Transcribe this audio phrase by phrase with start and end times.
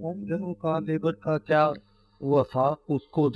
[0.00, 1.72] का लेबर का क्या
[2.44, 3.30] था, उसको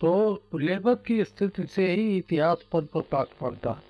[0.00, 3.82] तो लेबर की स्थिति से ही इतिहास पर प्रकाश पड़ता।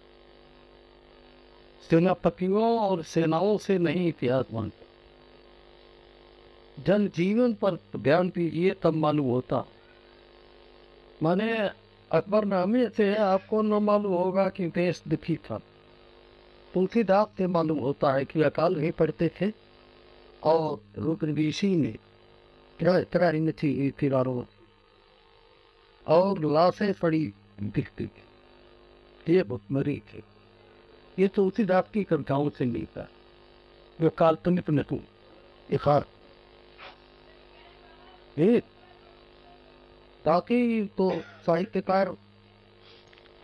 [1.91, 4.85] सेनापतियों और सेनाओं से नहीं इतिहास बनता।
[6.83, 9.65] जन जीवन पर ध्यान दीजिए, तब मालूम होता।
[11.23, 11.71] माने
[12.13, 15.61] अकबरनामे से आपको न मालूम होगा कि देश दुखी था।
[16.75, 19.53] तुलसीदास से मालूम होता है कि अकाल नहीं पड़ते थे
[20.43, 21.95] और रुद्र ऋषि ने
[23.35, 24.43] ही थी किनारों
[26.07, 27.33] और लाशें पड़ी
[27.63, 30.23] दिखती थी। ये भुखमरी थी।
[31.19, 33.07] ये तुलसीदास की कविताओं से मिलता
[34.01, 35.01] जो काल्पनिक नहीं
[35.71, 36.07] इफार
[38.39, 38.61] ये
[40.25, 41.11] ताकि तो
[41.47, 42.17] साहित्यकार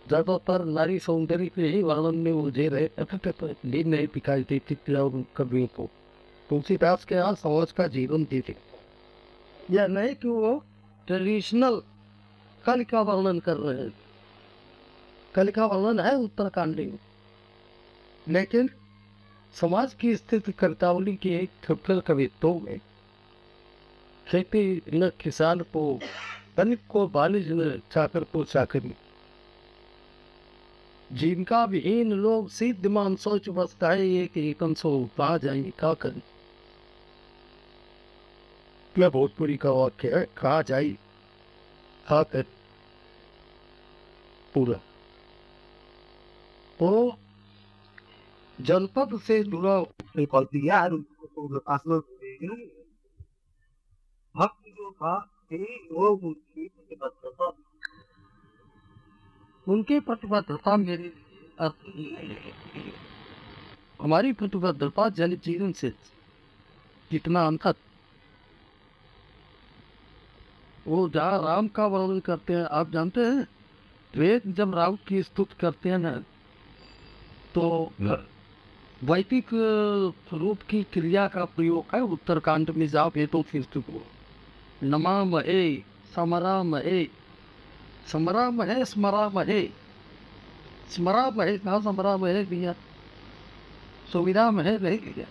[0.07, 5.89] ज़्यादातर नारी सौंदर्य के ही वर्णन में उलझे रहे लीन नहीं दिखाई देती कवियों को।
[6.49, 8.55] तुलसीदास के यहाँ समाज का जीवन दी थी।
[9.71, 10.63] यह नहीं कि वो
[11.07, 11.81] ट्रेडिशनल
[12.63, 13.93] कल का वर्णन कर रहे हैं।
[15.35, 16.99] कल का वर्णन है उत्तराखंडी में।
[18.27, 18.69] लेकिन
[19.53, 22.79] समाज की स्थिति कर्तावली के एक ट्रिपल कवित्वों में,
[24.27, 25.99] खेती न किसान को
[26.57, 28.93] धनिक को बालिज न चाकर को चाकरी
[31.11, 35.93] जिनका विहीन लोग सिद्ध मान सोच बसता है ये कि एकम सो पा जाएँगे क्या
[35.93, 36.21] करें।
[39.09, 40.89] बहुत बुरी का वाक्य है कहा जाए
[42.07, 42.45] खा कर,
[44.53, 44.77] पूरा।
[46.79, 47.15] तो
[48.61, 49.81] जनपद से जुड़ा
[50.17, 50.87] निकल दिया
[54.35, 55.15] भक्त जो था
[55.91, 56.33] वो
[59.67, 61.73] उनकी प्रतिबद्धता प्रतिबद्धता
[64.01, 65.89] हमारी प्रतिबद्धता जन जीवन से
[67.11, 67.73] कितना अंतर,
[70.87, 73.47] वो जहाँ राम का वर्णन करते हैं, आप जानते हैं,
[74.13, 76.11] वेद जब राम की स्तुति करते हैं ना
[77.55, 77.91] तो
[79.03, 79.49] वैदिक
[80.33, 84.01] रूप की क्रिया का प्रयोग है, उत्तरकांड में जाओ, वेदों की स्तुति को
[84.83, 85.75] नमा महे
[86.15, 87.03] समरा महे
[88.07, 89.61] समरा महे स्मरा महे
[90.95, 92.73] स्मरा महे कहा समरा महे दिया
[94.11, 95.23] सुविधा महे नहीं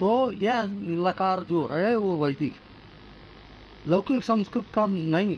[0.00, 0.62] तो यह
[1.06, 2.54] लकार जो है वो वैदिक
[3.88, 5.36] लौकिक संस्कृत का नहीं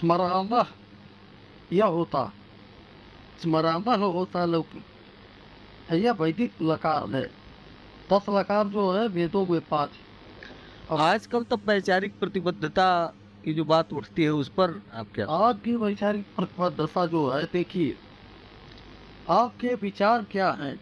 [0.00, 0.54] स्मराम
[1.72, 2.30] यह होता
[3.42, 7.24] स्मराम होता लौकिक यह वैदिक लकार है
[8.12, 9.90] दस लकार जो है वेदों में पाँच
[10.92, 12.90] आजकल तो वैचारिक प्रतिबद्धता
[13.44, 15.26] की जो बात उठती है उस पर आप क्या?
[15.26, 17.94] आज की वैचारिक प्रतिबद्धता जो है, देखिए,
[19.30, 20.78] आपके विचार क्या हैं?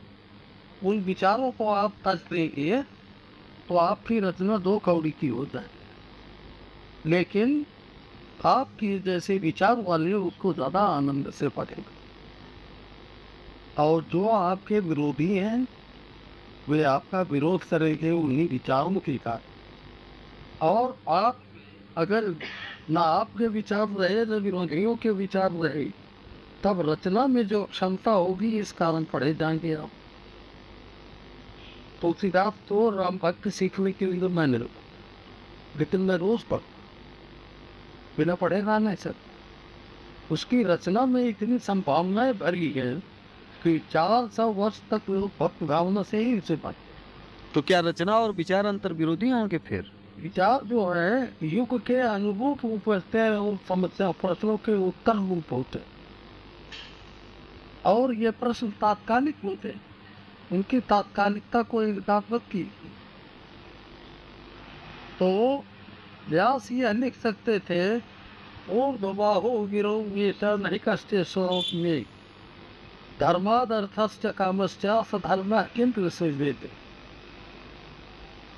[0.83, 2.83] उन विचारों को आप तज देंगे
[3.69, 5.69] तो आपकी रचना दो कौड़ी की हो जाए।
[7.07, 7.65] लेकिन
[8.47, 11.93] आपकी जैसे विचार वाले उसको ज़्यादा आनंद से पढ़ेगा।
[13.79, 15.67] और जो आपके विरोधी हैं,
[16.69, 19.41] वे आपका विरोध करेंगे उन्हीं विचारों के कारण।
[20.61, 21.41] और आप
[21.99, 22.35] अगर
[22.91, 25.85] ना आपके विचार रहे, न विरोधियों के विचार रहे,
[26.65, 29.91] तब रचना में जो क्षमता होगी, इस कारण पढ़े जाएँगे आप।
[32.01, 36.61] तो तुलसीदास तो राम भक्त सीखने के लिए मैंने लेकिन मैं रोज पढ़,
[38.19, 39.15] बिना पढ़ेगा नहीं सर
[40.33, 42.95] उसकी रचना में इतनी संभावनाएँ भरी है
[43.63, 46.87] कि चार सौ वर्ष तक लोग भक्त भावना से ही उसे पढ़े
[47.55, 49.98] तो क्या रचना और विचार अंतर विरोधी हैं होंगे फिर?
[50.25, 55.81] जो है युग के अनुरूप उन समस्या प्रश्नों के उत्तर रूप होते
[57.87, 59.75] और ये प्रश्न तात्कालिक होते
[60.53, 62.63] उनकी तात्कालिकता को इजाफत की
[65.19, 65.65] तो
[66.29, 67.99] व्यास ये लिख सकते थे
[68.71, 69.97] और दबाहो गिरो
[70.57, 72.05] नहीं कष्टे स्वरूप में
[73.21, 76.88] धर्मादर्थश्च कामश्च सधर्म से देते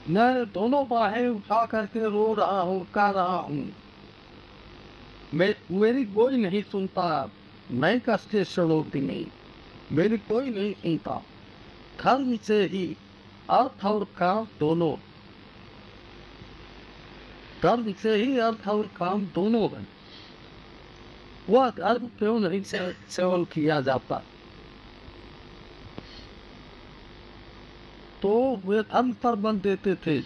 [0.09, 3.73] मैं दोनों बाहें उठा करके रो रहा हूँ कर रहा हूँ।
[5.35, 7.31] मैं, मेरी कोई नहीं सुनता।
[7.71, 9.27] मैं कष्टे सड़ोती नहीं।
[9.93, 11.23] मेरी कोई नहीं सुनता।
[12.03, 12.97] धर्म से ही
[13.51, 14.97] अर्थ और काम दोनों।
[17.63, 19.87] धर्म से ही अर्थ और काम दोनों है।
[21.51, 22.63] वह धर्म क्यों नहीं
[23.09, 24.23] सेवन किया जाता?
[28.23, 28.33] तो
[28.65, 30.19] वे पर बन देते थे।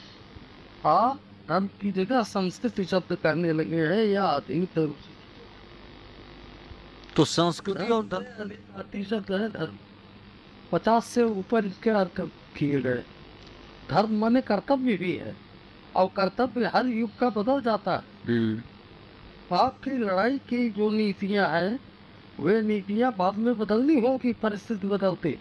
[0.85, 1.19] हाँ
[1.49, 4.69] धर्म की जगह संस्कृति शब्द करने लगे हैं या अधिक
[7.17, 9.77] तो संस्कृति और धर्म धर्म।
[10.73, 12.21] पचास से ऊपर इसके अर्थ
[12.57, 13.03] किए गए
[13.91, 15.35] धर्म माने कर्तव्य भी है
[15.97, 18.63] और कर्तव्य हर युग का बदल जाता है।
[19.55, 21.79] आपकी लड़ाई की जो नीतियाँ हैं
[22.41, 25.39] वे नीतियाँ बाद में बदलनी होगी परिस्थिति बदलते।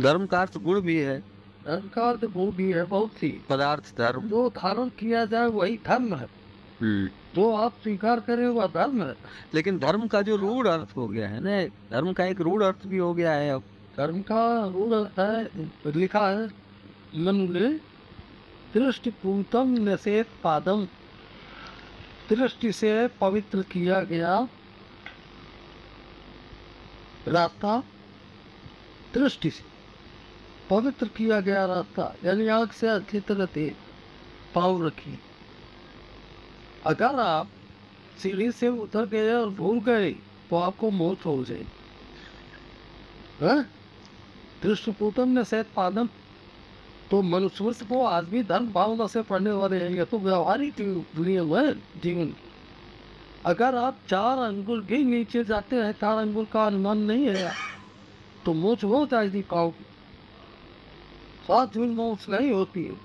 [0.00, 1.18] धर्म का अर्थ गुण भी है।
[1.66, 5.76] धर्म का अर्थ गुण भी है बहुत सी। पदार्थ धर्म। जो धारण किया जाए वही
[5.86, 6.26] धर्म है।
[7.34, 9.14] जो आप स्वीकार करें वह धर्म है।
[9.54, 12.86] लेकिन धर्म का जो रूढ़ अर्थ हो गया है ना धर्म का एक रूढ़ अर्थ
[12.86, 13.62] भी हो गया है अब।
[13.96, 15.44] धर्म का रूल है
[15.96, 16.46] लिखा है
[17.16, 17.68] मनुले
[18.74, 20.86] दृष्टि पूतम नशेत पादम।
[22.30, 24.48] दृष्टि से पवित्र किया गया
[27.28, 27.82] रास्ता
[29.14, 29.77] दृष्टि से।
[30.70, 33.74] पवित्र किया गया रास्ता यानी आग से अच्छी तरह से
[34.54, 35.18] पाँव रखिए
[36.86, 37.48] अगर आप
[38.22, 40.10] सीढ़ी से उतर गए और भूल गए
[40.50, 41.64] तो आपको मौत हो जाए।
[43.40, 43.64] हाँ?
[45.26, 46.08] ने सैत पादम
[47.10, 50.74] तो मनुष्य को आदमी धर्म भावना से पढ़ने वाले हैं। तो व्यवहारिक
[51.16, 52.34] दुनिया में जीवन।
[53.46, 57.52] अगर आप चार अंगुल भी नीचे जाते हैं, चार अंगुल का अनुमान नहीं है
[58.44, 59.87] तो मोच हो जाएगी की।
[61.48, 62.96] सात दिन मोच नहीं होती है।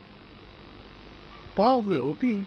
[1.57, 2.43] पाँव में होती है।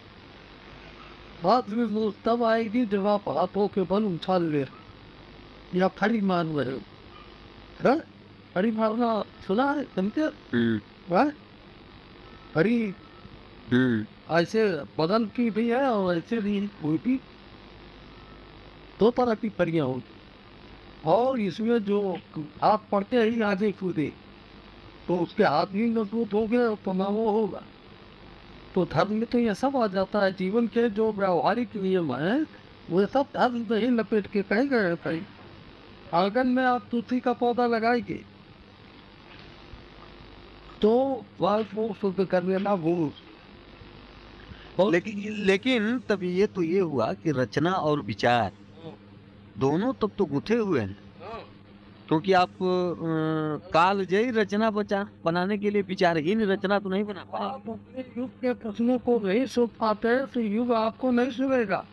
[1.42, 4.64] सात दिन मोच तब आएगी जब आप हाथों के बल उछाल ले
[5.74, 6.80] या फड़ी मार रहे हो।
[7.82, 7.98] हाँ?
[8.54, 9.84] फड़ी मारना सुना है?
[9.84, 10.24] समझे
[11.14, 11.30] हाँ?
[12.54, 12.94] फड़ी।
[14.30, 14.68] ऐसे
[14.98, 17.16] बदन की भी है और ऐसे भी कोई भी।
[19.00, 20.14] दो तरह की परियाँ होती
[21.04, 22.18] और इसमें जो
[22.62, 24.12] आप पढ़ते ही आगे कूदे
[25.08, 27.62] तो उसके हाथ भी मज़बूत हो गए तो ना वो होगा।
[28.74, 32.40] तो धर्म में तो यह सब आ जाता है जीवन के जो व्यवहारिक नियम है
[32.90, 35.22] वो सब धर्म में ही लपेट के कहे गए भाई।
[36.14, 38.20] आँगन में आप तुलसी का पौधा लगाएँगे
[40.82, 40.92] तो
[41.40, 43.10] वाल को शुद्ध कर लेना भूल
[44.90, 48.52] लेकिन लेकिन तब ये तो ये हुआ कि रचना और विचार
[49.58, 51.05] दोनों तब तो गुथे हुए हैं।
[52.08, 52.50] क्योंकि आप
[53.72, 58.52] काल जय रचना बचा बनाने के लिए विचारहीन रचना तो नहीं बना पाए। युग के
[58.54, 61.84] प्रश्नों को नहीं सुन पाते तो युग आपको नहीं सुनेगा।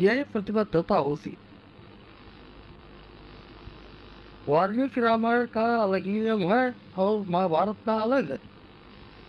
[0.00, 1.36] यही प्रतिबद्धता होती।
[4.48, 8.38] वाल्मीकि रामायण का अलग ही नियम है और महाभारत का अलग है।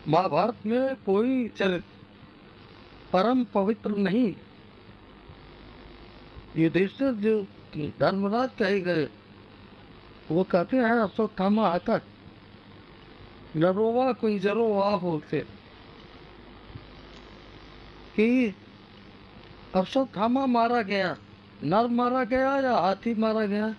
[0.08, 1.84] महाभारत में कोई चरित्र
[3.14, 4.34] परम पवित्र नहीं।
[6.56, 7.42] ये देश जो
[8.00, 9.08] धर्मराज कहे गए,
[10.32, 12.00] वो कहते हैं अश्वत्थामा आता
[13.56, 15.40] नरोवा कोई जरो आ बोलते
[18.16, 18.54] कि
[19.76, 21.16] अश्वत्थामा मारा गया,
[21.64, 23.74] नर मारा गया या हाथी मारा गया?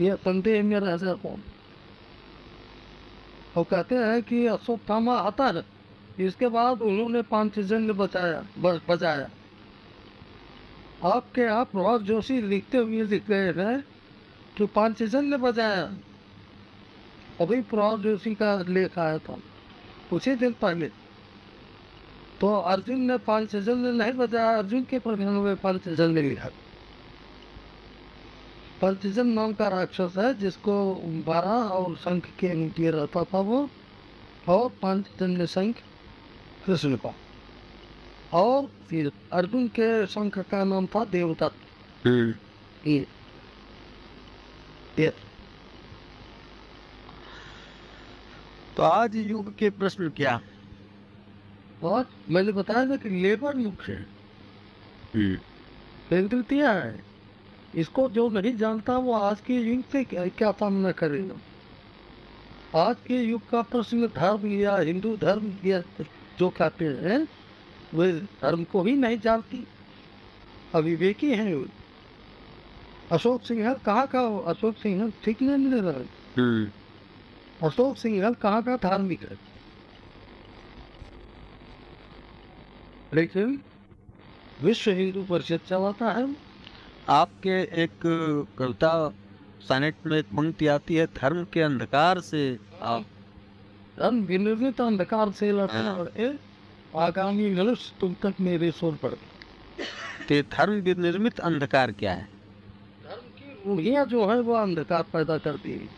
[0.00, 1.42] ये संदेह में रह जाता हूँ।
[3.56, 5.64] वो कहते हैं कि अश्वत्थामा आता है
[6.18, 8.46] इसके बाद उन्होंने पाँच जंग बचाया
[8.88, 9.28] बचाया।
[11.04, 13.84] आपके यहाँ प्रभात जोशी लिखते हुए लिख गए हैं
[14.56, 15.92] कि पाँच ने बजाया।
[17.40, 19.38] अभी प्रभात जोशी का लेख आया था
[20.12, 20.88] ही दिन पहले।
[22.40, 26.48] तो अर्जुन ने पाँच जंग नहीं बचाया अर्जुन के प्रधान में पाँच जंग लिखा।
[28.82, 30.94] पंचजन नाम का राक्षस है, जिसको
[31.26, 33.70] बारह और शंख के नीचे रहता था वो,
[34.48, 35.76] और पंचजन्य शंख,
[36.66, 37.14] कृष्ण का।
[38.32, 42.06] और फिर अर्जुन के शंख का नाम था देवदत्त।
[42.86, 43.06] ये।
[44.98, 45.12] ये।
[48.76, 50.40] तो आज युग के प्रश्न क्या?
[51.82, 54.06] और मैंने बताया था कि लेबर युग है।
[55.16, 57.04] प्रकृतियाँ है।
[57.74, 61.34] इसको जो नहीं जानता वो आज के युग से क्या, क्या सामना करेगा
[62.84, 65.82] आज के युग का प्रश्न धर्म या हिंदू धर्म या
[66.38, 67.28] जो कहते हैं
[67.94, 69.66] वे धर्म को ही नहीं जानती।
[70.74, 71.64] अविवेकी हैं वो।
[73.12, 74.38] अशोक सिंघल कहाँ का हो?
[74.38, 76.00] अशोक सिंघल ठीक नहीं मिल रहा।
[76.38, 76.72] है
[77.62, 79.38] अशोक सिंघल कहाँ का धार्मिक है?
[83.14, 83.60] लेकिन
[84.62, 86.36] विश्व हिंदू परिषद चलाता है।
[87.08, 87.90] आपके एक
[88.58, 89.14] कविता
[89.68, 93.04] सनेट में एक पंक्ति आती है धर्म के अंधकार से आप
[93.98, 96.45] धर्म विनिर्मित अंधकार से लड़ना है।
[96.96, 99.16] आगामी तुम तक मेरे स्वर पर।
[100.28, 102.28] ते धर्म निर्मित अंधकार क्या है?
[103.04, 105.88] धर्म की रूढ़ियाँ जो है वो अंधकार पैदा करती है।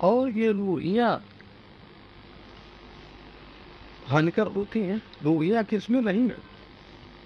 [0.00, 1.24] और ये रूढ़ियाँ
[4.06, 6.36] हानिकर होती हैं। रूढ़ियाँ किसमें नहीं है?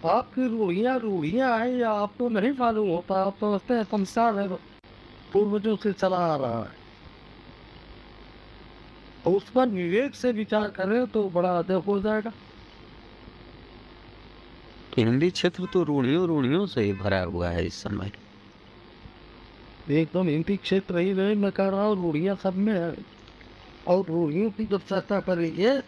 [0.07, 3.23] आपकी रूढ़ियाँ रूढ़ियाँ है या आपको नहीं मालूम होता?
[3.23, 4.49] आप समझते हैं संसार है
[5.33, 6.80] पूर्वजों से चला आ रहा है।
[9.25, 12.33] तो उस पर विवेक से विचार करें तो बड़ा अदब हो जाएगा।
[14.97, 18.11] हिंदी क्षेत्र तो रूढ़ियों रूढ़ियों से ही भरा हुआ है इस समय।
[19.91, 22.95] एकदम हिंदी क्षेत्र ही नहीं मैं कह रहा हूँ रूढ़ियाँ सब में है।
[23.89, 25.79] और रूढ़ियों की जब चर्चा करेंगे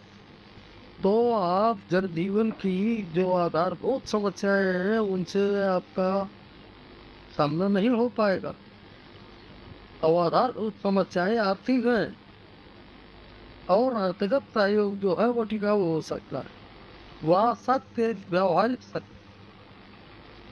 [1.03, 6.29] तो आप जन जीवन की जो आधारभूत समस्याएँ हैं उनसे आपका
[7.37, 8.53] सामना नहीं हो पाएगा।
[10.03, 12.22] और आधारभूत समस्याएँ आर्थिक हैं।
[13.69, 16.61] और अंतर्गत सहयोग जो है वो टिकाऊ हो सकता है
[17.23, 19.13] वह सत्य व्यवहारिक सत्य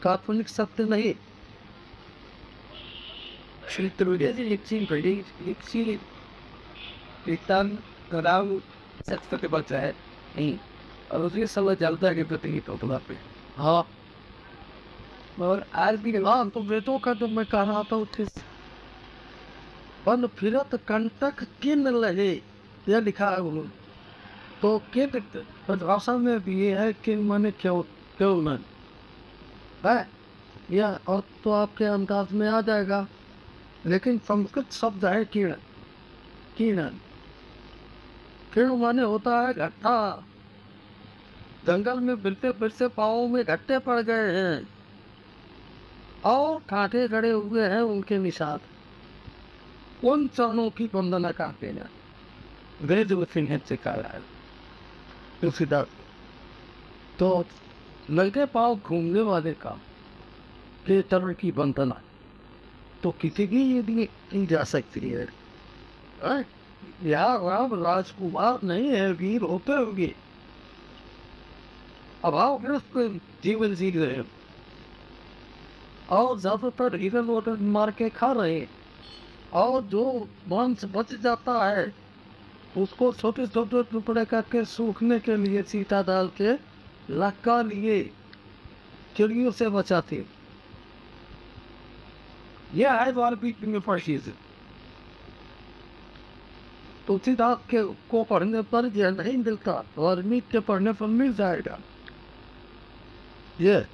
[0.04, 1.14] काल्पनिक सत्य नहीं
[9.10, 10.58] सत्य बचा है नहीं
[11.12, 11.48] और उसके
[12.52, 13.18] कि तो तुम्हारा पे
[13.58, 13.88] हाँ
[15.40, 18.26] और आज भी हाँ तो वेदों का तो मैं कह रहा था उसे
[20.08, 21.88] वन फिरत कंटक किन
[22.90, 23.70] यह लिखा है उन्होंने।
[24.62, 27.82] तो किन भाषा में भी ये है कि मैंने क्यों
[28.18, 28.60] क्यों न
[29.86, 30.10] है?
[30.72, 33.08] या और तो आपके अंदाज में आ जाएगा।
[33.86, 35.56] लेकिन संस्कृत शब्द है किरण
[36.58, 36.90] किरण
[38.54, 40.24] किरण माने होता है घट्टा
[41.66, 44.68] जंगल में बिरते बिरते पाओ में घट्टे पड़ गए हैं।
[46.26, 48.60] और कांटे गड़े हुए हैं उनके निषाद।
[50.06, 51.90] उन चरणों की वंदना करते हैं।
[52.82, 53.12] वेद
[53.66, 54.22] से कहा है
[55.42, 55.88] तुलसीदास
[57.20, 57.46] तो
[58.10, 59.78] लगे पाओ घूमने वाले का
[60.86, 62.02] के चरण की वंदना।
[63.04, 65.28] तो किसी की ये भी की जा सकती है?
[67.04, 70.14] यहाँ राम राजकुमार नहीं है, वीर होते होंगे।
[72.26, 72.98] अभावग्रस्त
[73.44, 74.26] जीवन जी रहे हैं।
[76.12, 78.70] और ज़्यादातर हिरन वरन मार के खा रहे हैं।
[79.54, 81.86] और जो मांस बच जाता है
[82.78, 86.52] उसको छोटे छोटे टुकड़े करके सूखने के लिए सीता डाल के
[87.14, 88.04] लगा लिए।
[89.18, 90.26] चिड़ियों से बचाते
[92.74, 94.32] यह है वाल्मीकि में फर्शीज।
[97.08, 101.80] तुलसीदास के को पढ़ने पर यह नहीं मिलता वाल्मीकि के पढ़ने पर मिल जाएगा।
[103.62, 103.86] ये।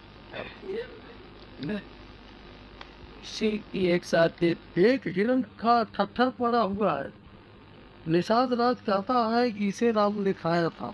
[3.87, 7.26] एक साथ एक हिरण का थर पड़ा हुआ है।
[8.07, 10.93] निषाद राज कहता है कि इसे राम ने खाया था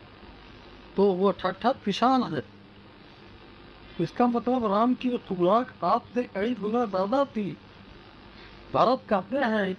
[0.96, 2.44] तो वो ठट्ठर किसान है
[4.02, 7.46] इसका मतलब राम की खुराक आपसे कई गुना ज़्यादा थी
[8.74, 9.74] भरत कहते हैं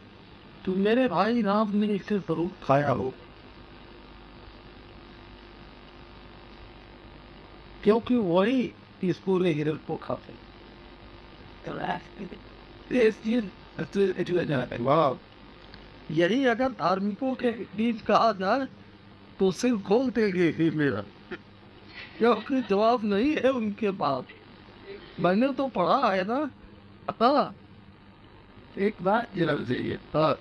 [0.65, 3.13] तो मेरे भाई राम ने इसे ज़रूर खाया हो
[7.85, 8.73] क्योंकि वही
[9.05, 10.33] इस पूरे हिरण को खाते
[14.83, 15.13] वाह
[16.11, 18.67] यही अगर धार्मिकों के बीच कहा जाए
[19.39, 21.03] तो सिर खोल देंगे ही मेरा।
[22.19, 24.25] क्योंकि जवाब नहीं है उनके पास।
[25.21, 26.39] मैंने तो पढ़ा है ना।
[27.21, 27.55] हाँ
[28.79, 30.35] एक बात ज़रूर चाहिए हाँ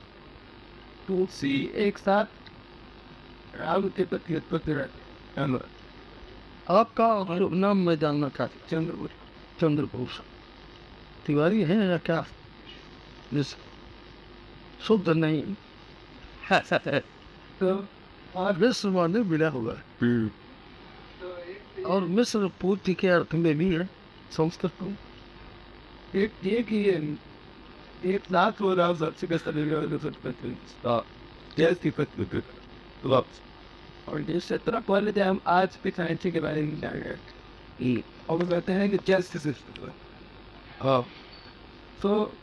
[1.07, 1.53] तुलसी
[1.85, 2.25] एक साथ
[3.55, 5.71] राम के प्रति उत्पत्ति रहते
[6.73, 7.07] आपका
[7.53, 9.07] नाम मैं जानना चाहती चंद्र
[9.59, 10.23] चंद्रभूषण।
[11.25, 12.23] तिवारी है या क्या?
[13.33, 13.55] जिस
[14.83, 15.55] शुद्ध नहीं।
[17.63, 17.87] तो
[18.37, 20.25] मिश्र माने मिला हुआ है
[21.83, 23.89] और मिश्र पूर्ति के अर्थ में भी है
[24.31, 24.93] संस्कृत को
[26.19, 27.17] एक एक ही। है।
[28.05, 29.27] एक लाख हो। रहा सबसे
[34.07, 37.17] और जिस तरह पहले हम आज भी साइंस के बारे में जान गए
[38.29, 39.55] और वो कहते हैं कि जस्टिस
[40.81, 41.05] हाँ।
[42.01, 42.33] तो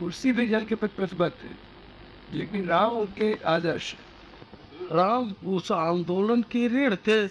[0.00, 3.94] कुर्सी भी जल के प्रतिबद्ध थे लेकिन राम उनके आदर्श
[4.92, 7.26] राम उस आंदोलन की ऋण थे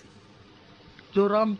[1.15, 1.55] जो राम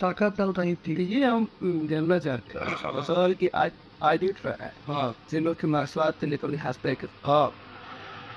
[0.00, 1.46] शाखा चल रही थी। ये हम
[1.90, 3.70] जानना चाहते हैं। सवाल की आज
[4.02, 7.52] आज है। हाँ। जिन लोग के मार्क्सवाद से लेकर हँसते हाँ।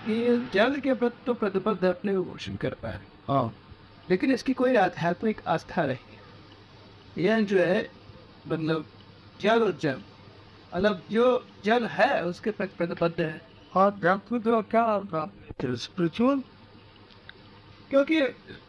[0.08, 3.54] ये जल के प्रति तो प्रतिबद्ध अपने घोषण कर पाए। हाँ।
[4.10, 7.90] लेकिन इसकी कोई आध्यात्मिक आस्था रही यह जो है
[8.48, 8.86] मतलब
[9.42, 10.02] जल और जल।
[10.76, 11.26] मतलब जो
[11.66, 13.42] जल है उसके प्रति प्रतिबद्ध है।
[13.78, 15.30] आध्यात्मिक तो क्या होगा
[15.62, 16.40] स्पिरिचुअल?
[17.90, 18.22] क्योंकि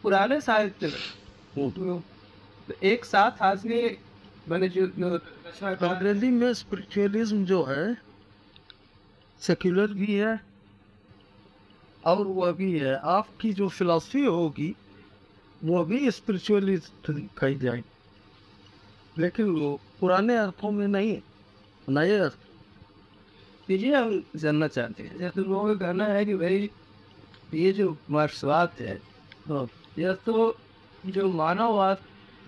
[0.03, 2.01] पुराने साहित्य में
[2.67, 3.97] तो एक साथ हाजरी
[4.49, 7.97] मैंने जो अंग्रेज़ी में स्पिरिचुअलिज्म जो है
[9.41, 10.39] सेक्युलर भी है
[12.05, 14.75] और वह भी है। आपकी जो फिलॉसफी होगी
[15.63, 21.34] वो भी स्पिरिचुअलिस्ट कही जाएगी। लेकिन वो पुराने अर्थों में नहीं है।
[21.89, 22.29] नए
[23.69, 26.69] ये हम जानना चाहते हैं। जैसे लोगों का कहना है कि भाई
[27.53, 28.95] ये जो मार्क्सवाद है
[29.49, 29.67] हाँ,
[29.99, 30.57] यह तो
[31.05, 31.97] जो मानववाद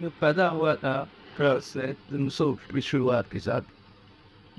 [0.02, 3.62] में पैदा हुआ था फ्रांस से सौ की शुरुआत के साथ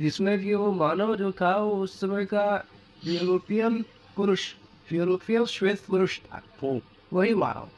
[0.01, 2.65] जिसमें कि वो मानव जो था वो उस समय का
[3.05, 3.85] यूरोपियन
[4.17, 4.55] पुरुष
[4.93, 6.43] यूरोपियन श्वेत पुरुष था।
[7.13, 7.69] वही मानव।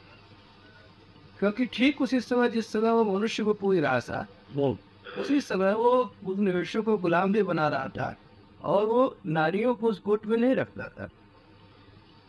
[1.39, 4.77] क्योंकि ठीक उसी समय जिस समय वो मनुष्य को पूरी रहा था वो
[5.19, 5.91] उसी समय वो
[6.25, 8.15] उस निवेशों को गुलाम भी बना रहा था
[8.63, 11.07] और वो नारियों को उस गुट में नहीं रखता था।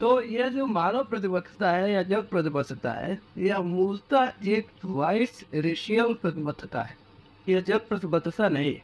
[0.00, 6.14] तो यह जो मानव प्रतिबद्धता है या जग प्रतिबद्धता है, यह मूलतः एक वाइस रेशियल
[6.14, 6.96] प्रतिबद्धता है।
[7.48, 8.76] यह जग प्रतिबद्धता नहीं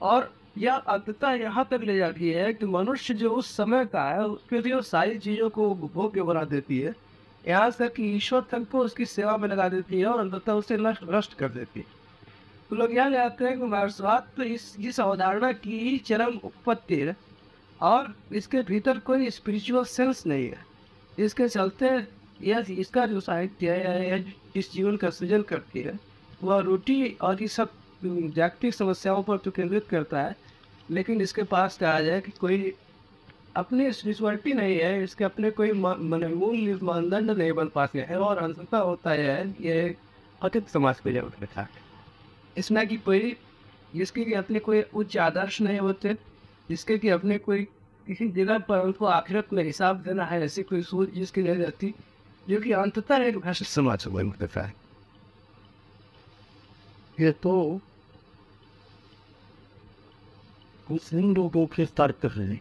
[0.00, 4.24] और यह अंततः यहाँ तक ले जाती है कि मनुष्य जो उस समय का है,
[4.24, 6.94] उसके लिए सारी चीज़ों को भोग्य बना देती है।
[7.48, 10.76] यहाँ तक कि ईश्वर तक को उसकी सेवा में लगा देती है और अंततः उसे
[10.76, 11.95] नष्ट नष्ट कर देती है।
[12.70, 16.96] तो लोग यहाँ आते हैं कि मार्क्सवाद तो इस इस अवधारणा की ही चरम उत्पत्ति
[16.96, 17.16] है।
[17.80, 20.64] और इसके भीतर कोई स्पिरिचुअल सेंस नहीं है।
[21.18, 21.86] इसके चलते
[22.42, 24.18] यह, इसका जो साहित्य है या
[24.56, 25.98] इस जीवन का सृजन करती है,
[26.42, 27.70] वह रोटी और ये सब
[28.04, 30.36] जागतिक समस्याओं पर तो केंद्रित करता है।
[30.90, 32.72] लेकिन इसके पास कहा जाए कि कोई
[33.56, 38.78] अपनी स्पिरिचुअलिटी नहीं है, इसके अपने कोई मूल मानदंड नहीं बन पाते हैं और अंततः
[38.78, 39.94] होता है, यह
[40.42, 41.68] अतिथ समाज पे जब था
[42.58, 43.36] इसमें कि कोई
[43.96, 46.14] जिसके कि अपने कोई उच्च आदर्श नहीं होते
[46.68, 47.64] जिसके कि अपने कोई
[48.06, 51.94] किसी जगह पर उनको आखिरत में हिसाब देना है ऐसी कोई सोच जिसकी नहीं रहती
[52.48, 54.74] जो कि अंततः एक भाषा समाज से बन होता है
[57.20, 57.80] ये तो
[60.88, 62.60] कुछ इन लोगों के तर्क हैं।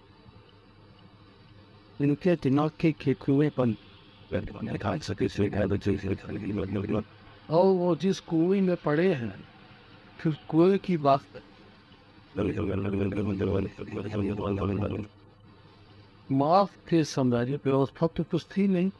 [2.01, 3.75] इनके दिमाग के खेकुए पर
[7.49, 9.54] और वो जिस कुएँ में पड़े हैं
[10.19, 11.21] फिर कुएँ की बात
[16.31, 18.91] माफ़ के साम्राज्य व्यवस्था तो कुछ थी नहीं।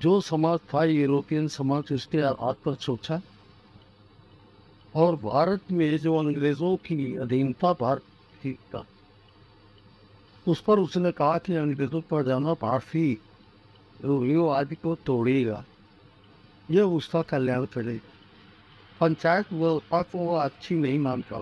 [0.00, 3.22] जो समाज था, यूरोपियन समाज उसके आधार पर सोचा।
[4.94, 8.02] और भारत में जो अंग्रेज़ों की अधीनता भारत
[8.42, 8.86] की था,
[10.48, 13.18] उस पर उसने कहा कि अंग्रेज़ों पर जाना भारती
[14.48, 15.64] आदि को तोड़ेगा।
[16.70, 18.11] यह उसका कल्याण करेगा।
[19.02, 21.38] पंचायत व्यवस्था को अच्छी नहीं मानता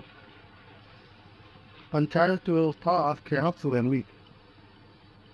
[1.91, 4.03] पंचायत व्यवस्था आपके यहाँ सुगंधी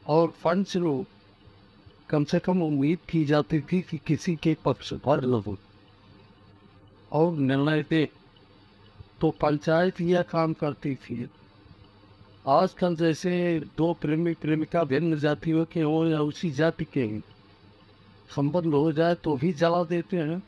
[0.05, 1.05] और फंड से लोग
[2.09, 5.55] कम से कम उम्मीद की जाती थी कि किसी के पक्ष पर हो
[7.11, 8.03] और निर्णय दे
[9.21, 11.29] तो पंचायत यह काम करती थी
[12.49, 13.31] आजकल जैसे
[13.77, 17.07] दो प्रेमी प्रेमिका भिन्न जातियों के हो या उसी जाति के
[18.35, 20.41] संबंध हो जाए तो भी जला देते हैं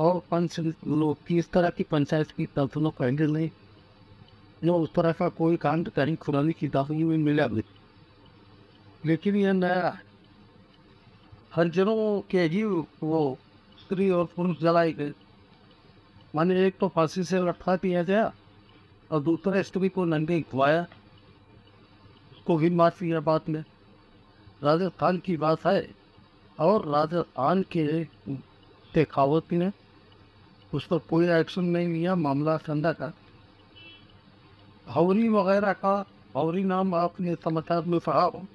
[0.00, 3.50] और पंच लोग की इस तरह की पंचायत की तरफों कहेंगे नहीं।
[4.64, 7.62] जो उस तरह का कोई कांड कहीं खुरानी की दाखिली में मिला नहीं।
[9.06, 10.02] लेकिन यह नया है
[11.54, 11.70] हर
[12.30, 13.38] के ही वो
[13.80, 15.12] स्त्री और पुरुष जलाए गए।
[16.34, 18.32] माने एक तो फांसी से लटका दिया गया
[19.10, 20.82] और दूसरा स्त्री को नंगे खुआया
[22.32, 23.64] उसको भी मार दिया बाद में।
[24.62, 25.90] राजस्थान की बात है
[26.60, 28.04] और राजस्थान के
[28.94, 29.70] देखावत ने
[30.74, 33.12] उस पर कोई एक्शन नहीं लिया, मामला ठंडा था।
[34.90, 36.04] हौरी वगैरह का
[36.36, 38.46] हौरी नाम आपने समाचार में पढ़ा हो।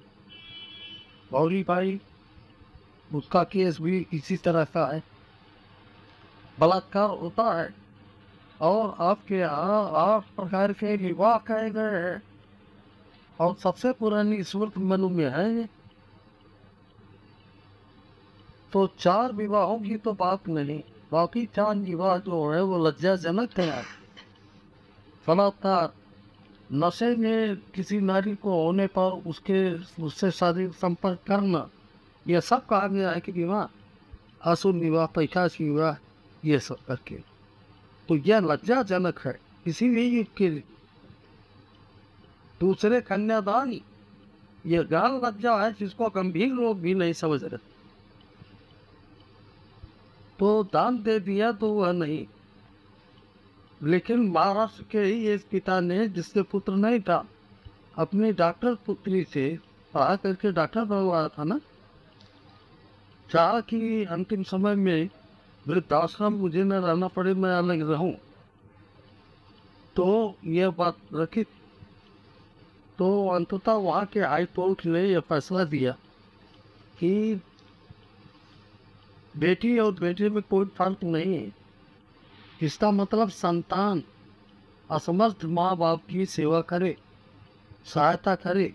[1.32, 2.01] गौरी भाई,
[3.13, 5.04] उसका केस भी इसी तरह का है।
[6.60, 7.73] बलात्कार होता है
[8.62, 12.23] और आपके यहाँ आठ प्रकार के विवाह कहे गए हैं।
[13.39, 15.69] और सबसे पुरानी स्मृति मनु में है।
[18.73, 23.84] तो चार विवाहों की तो बात नहीं। बाकी चार विवाह जो है, वो लज्जाजनक है।
[25.28, 25.94] बलात्कार
[26.74, 29.58] नशे में किसी नारी को होने पर उसके,
[30.04, 31.70] उससे शारीरिक संपर्क करना
[32.28, 33.68] यह सब कहा गया है कि विवाह,
[34.52, 35.96] असुर विवाह पैशाच विवाह,
[36.46, 37.15] ये सब करके।
[38.10, 40.63] तो यह लज्जाजनक है, इसीलिए युग के लिए
[42.60, 43.80] दूसरे कन्यादान
[44.65, 47.74] यह गाल लज्जा है जिसको गंभीर लोग भी नहीं समझ रहे।
[50.39, 52.28] तो दान दे दिया तो वह नहीं।
[53.84, 57.28] लेकिन महाराष्ट्र के ही एक पिता ने, जिसके पुत्र नहीं था,
[57.98, 59.60] अपनी डॉक्टर पुत्री से
[59.93, 61.60] पढ़ा करके डॉक्टर बनवाया था ना?
[63.32, 65.10] चाह कि अंतिम समय में
[65.67, 68.13] वृद्धाश्रम मुझे न रहना पड़े, मैं अलग रहूँ।
[69.95, 71.43] तो यह बात रखी।
[72.98, 75.91] तो अंततः वहाँ के हाई कोर्ट ने यह फैसला दिया
[77.00, 77.41] कि
[79.38, 81.52] बेटी और बेटे में कोई फ़र्क नहीं है।
[82.62, 84.04] इसका मतलब संतान
[84.91, 86.98] असमर्थ माँ बाप की सेवा करे,
[87.86, 88.74] सहायता करे।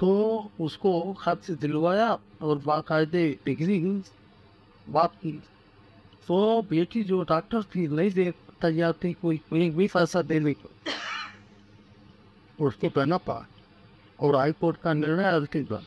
[0.00, 3.80] तो उसको से दिलवाया और बाकायदे डिग्री
[4.88, 5.32] बात की।
[6.28, 8.30] तो बेटी जो डॉक्टर थी, नहीं दे
[8.62, 10.70] तैयार थी कोई एक भी पैसा देने को।
[12.66, 13.46] उसको कहना पा
[14.20, 15.82] और हाईकोर्ट का निर्णय अंतिम था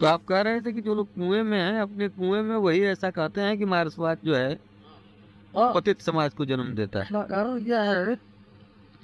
[0.00, 2.80] तो आप कह रहे थे कि जो लोग कुएँ में हैं अपने कुएँ में वही
[2.82, 4.54] ऐसा कहते हैं कि मार्क्सवाद जो है
[5.54, 8.14] पतित समाज को जन्म देता है। कारण यह है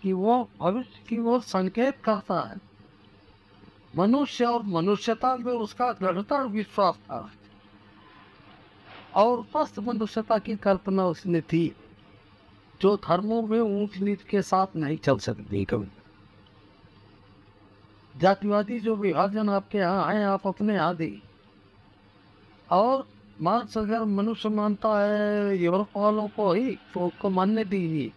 [0.02, 2.56] कि वो भविष्य की वो संकेत करता है।
[3.96, 7.30] मनुष्य और मनुष्यता में उसका दृढ़ता विश्वास था।
[9.14, 11.66] और स्वस्थ मनुष्यता की कल्पना उसने थी
[12.80, 15.86] जो धर्मों में ऊंच नीच के साथ नहीं चल सकती कभी।
[18.20, 21.22] जातिवादी जो विभाजन आपके यहाँ आए, आप अपने यहाँ दी
[22.70, 23.06] और
[23.40, 28.10] मार्क्स अगर मनुष्य मानता है यूरोप वालों को ही तो उसको मानने दीजिए।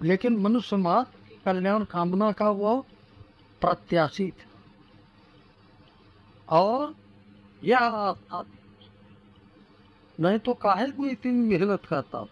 [0.00, 2.78] लेकिन मनुष्य मात्र कल्याण कामना का वो
[3.62, 4.48] प्रत्याशी था
[6.48, 6.94] और
[7.62, 8.14] यह
[10.18, 12.24] नहीं तो काहे को इतनी मेहनत करता?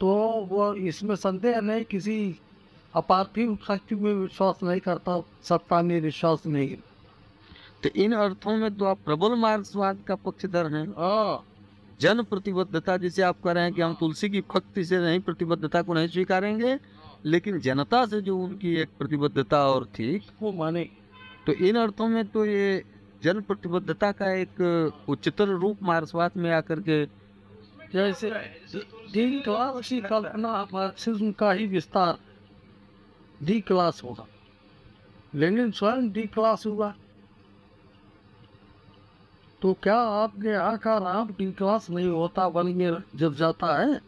[0.00, 0.08] तो
[0.50, 2.16] वो इसमें संदेह नहीं किसी
[2.94, 6.76] अपार्थिव शक्ति में विश्वास नहीं करता सत्ता में विश्वास नहीं
[7.82, 10.86] तो इन अर्थों में तो आप प्रबल मार्क्सवाद का पक्षधर हैं
[12.00, 15.82] जन प्रतिबद्धता जिसे आप कह रहे हैं कि हम तुलसी की भक्ति से नहीं प्रतिबद्धता
[15.82, 16.78] को नहीं स्वीकारेंगे
[17.26, 20.88] लेकिन जनता से जो उनकी एक प्रतिबद्धता और थी वो माने
[21.46, 22.82] तो इन अर्थों में तो ये
[23.22, 24.60] जन प्रतिबद्धता का एक
[25.08, 27.04] उच्चतर रूप मार्क्सवाद में आकर के
[27.94, 28.30] जैसे
[30.02, 32.18] कल्पना मार्क्सिज्म का ही विस्तार
[33.42, 34.26] डी क्लास होगा।
[35.34, 36.94] लेकिन स्वयं डी क्लास हुआ।
[39.62, 44.00] तो क्या आपके का नाम डी क्लास नहीं होता बन में जब जाता है?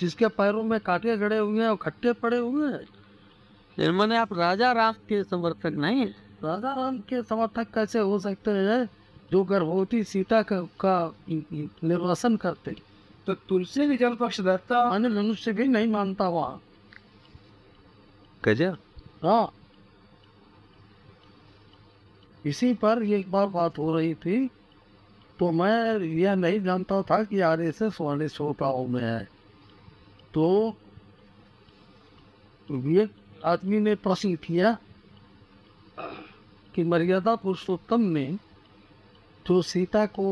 [0.00, 4.72] जिसके पैरों में कांटे गड़े हुए हैं और खट्टे पड़े हुए हैं। मैंने आप राजा
[4.72, 6.06] राम के समर्थक नहीं।
[6.44, 8.90] राजा राम के समर्थक कैसे हो सकते हैं
[9.32, 11.14] जो गर्भवती सीता का, का
[11.84, 12.76] निर्वासन करते?
[13.26, 16.60] तो तुलसी भी जन पक्ष धरता। माने मनुष्य भी नहीं मानता वहाँ।
[18.44, 18.76] गजब।
[19.22, 19.52] हाँ।
[22.46, 24.46] इसी पर एक बार बात हो रही थी
[25.38, 29.28] तो मैं यह नहीं जानता था कि आर एस एस वाले श्रोताओं में है।
[30.34, 30.74] तो
[32.68, 33.08] ये
[33.44, 34.76] आदमी ने प्रश्न किया
[36.74, 38.26] कि मर्यादा पुरुषोत्तम ने
[39.46, 40.24] जो सीता को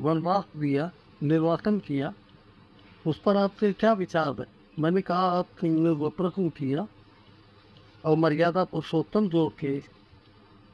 [0.00, 0.90] वनवास दिया,
[1.22, 2.12] निर्वासन किया,
[3.06, 4.46] उस पर आपसे क्या विचार है?
[4.78, 6.86] मैंने कहा आपने प्रश्न किया
[8.04, 9.80] और मर्यादा पुरुषोत्तम जो के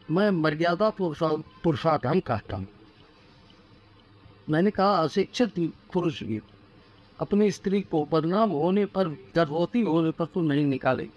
[0.09, 1.29] मैं मर्यादा पुरुषा
[1.63, 2.67] पुरुषार्थम कहता हूँ।
[4.51, 5.53] मैंने कहा अशिक्षित
[5.93, 6.41] पुरुष भी
[7.19, 11.09] अपनी स्त्री को बदनाम होने पर गर्भवती होने पर तो नहीं निकाले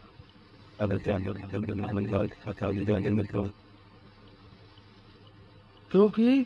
[5.92, 6.46] क्योंकि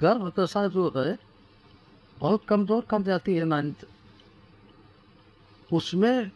[0.00, 1.18] गर्भ दशा जो है
[2.18, 3.74] बहुत कमज़ोर कम जाती है नानी।
[5.70, 6.30] उसमें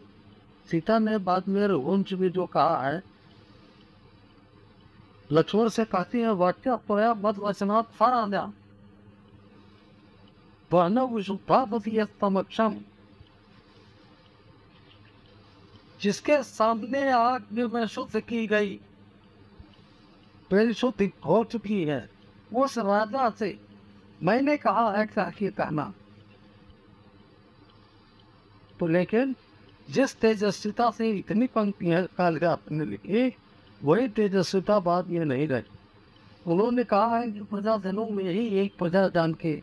[0.71, 3.03] सीता ने बाद में रघुवंश में जो कहा है,
[5.31, 8.53] लक्ष्मण से कहती है, वाक्य पया मत वचनात् फराद्या
[10.71, 12.77] वहन विशुद्धापति समक्षम
[16.01, 18.79] जिसके सामने आग में शुद्ध की गई
[20.73, 22.09] शुद्ध हो चुकी है,
[22.55, 23.59] उस राजा से
[24.23, 25.93] मैंने कहा है कहना।
[28.81, 29.35] तो लेकिन
[29.91, 33.37] जिस तेजस्विता से इतनी पंक्तियाँ काल आपने लिखी,
[33.85, 35.63] वही तेजस्विता बात ये नहीं रही।
[36.47, 39.61] उन्होंने कहा है कि प्रजा जनों में ही एक प्रजा जान के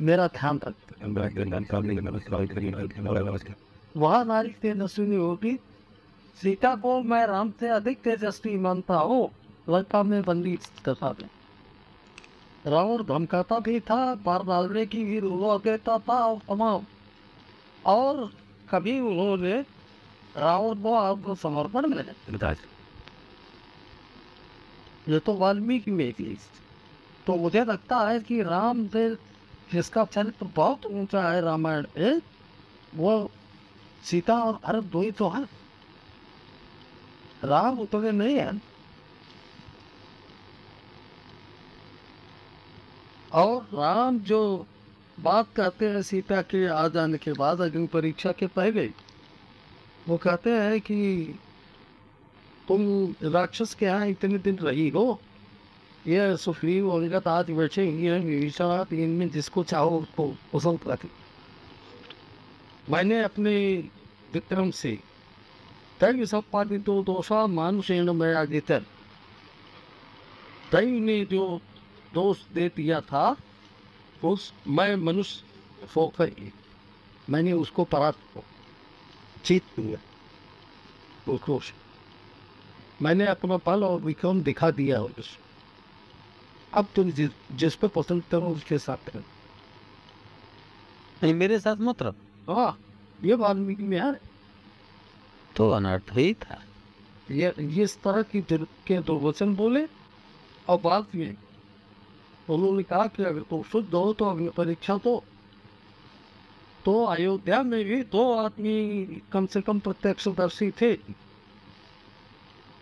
[0.00, 0.60] मेरा ध्यान
[3.96, 5.58] वह नारी तेजस्विनी होगी।
[6.38, 9.30] सीता को मैं राम से अधिक तेजस्वी मानता हूँ
[9.68, 11.28] लंका में बंदी कथा में।
[12.66, 16.84] रावण धमकाता भी था पार डालने की भी रुआ देता था तमाम
[17.86, 18.30] और
[18.70, 19.60] कभी उन्होंने
[20.36, 22.04] रावण को आपको समर्पण में
[25.08, 26.36] ये तो वाल्मीकि में थी।
[27.26, 29.08] तो मुझे लगता है कि राम से
[29.72, 32.20] जिसका चरित्र बहुत ऊँचा है रामायण में
[32.94, 33.30] वो
[34.04, 35.44] सीता और भरत दो ही तो है।
[37.44, 38.60] राम उतरे नहीं है।
[43.32, 44.66] और राम जो
[45.22, 48.86] बात कहते हैं सीता के आ जाने के बाद अग्नि परीक्षा के पहले
[50.08, 50.98] वो कहते हैं कि
[52.68, 52.80] तुम
[53.24, 55.20] राक्षस के यहाँ इतने दिन रही हो।
[56.06, 61.08] ये सुप्रीम और आज बैठे इनमें जिसको चाहो उसको पसंद रखे।
[62.88, 63.54] मैंने अपने
[64.34, 64.98] विक्रम से
[66.00, 68.84] तय संपादी तो दोषा मानुषेण मेरा जितर
[70.72, 71.60] तय ने जो
[72.14, 73.36] दोष दे दिया था
[74.24, 76.32] उस मैं मनुष्य होकर
[77.30, 78.42] मैंने उसको परास्त
[79.46, 79.98] जीत लिया
[81.32, 81.60] उसको
[83.02, 85.38] मैंने अपना पल और विक्रम दिखा दिया उस।
[86.74, 89.22] अब तुम जिस जिस पे पसंद करो उसके साथ करो
[91.22, 92.78] नहीं मेरे साथ मत रहो। हाँ
[93.24, 94.12] ये वाल्मीकि में है।
[95.56, 96.62] तो अनर्थ ही था।
[97.30, 97.52] ये
[97.82, 99.86] इस तरह की दिल के दो वचन बोले
[100.68, 101.36] और बाद में
[102.50, 105.22] उन्होंने कहा कि अगर तुम शुद्ध हो तो अग्नि परीक्षा तो
[106.84, 110.92] तो अयोध्या में भी दो आदमी कम से कम प्रत्यक्षदर्शी थे।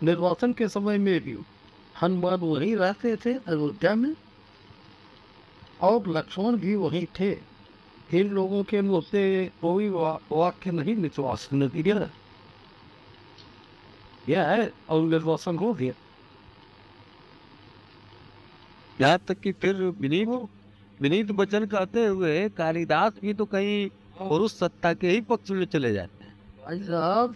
[0.03, 1.37] निर्वाचन के समय में भी
[1.95, 4.13] हनुमान वहीं रहते थे अयोध्या में,
[5.81, 7.31] और लक्ष्मण भी वहीं थे।
[8.11, 9.23] इन लोगों के मुँह से
[9.61, 12.09] कोई वाक्य नहीं विश्वास न दिया
[14.29, 15.93] यह है, और निर्वाचन हो गया।
[19.01, 20.27] यहाँ तक कि फिर विनीत
[20.99, 25.93] विनीत वचन कहते हुए कालिदास भी तो कहीं पुरुष सत्ता के ही पक्ष में चले
[25.93, 26.33] जाते हैं।
[26.65, 27.35] भाई साहब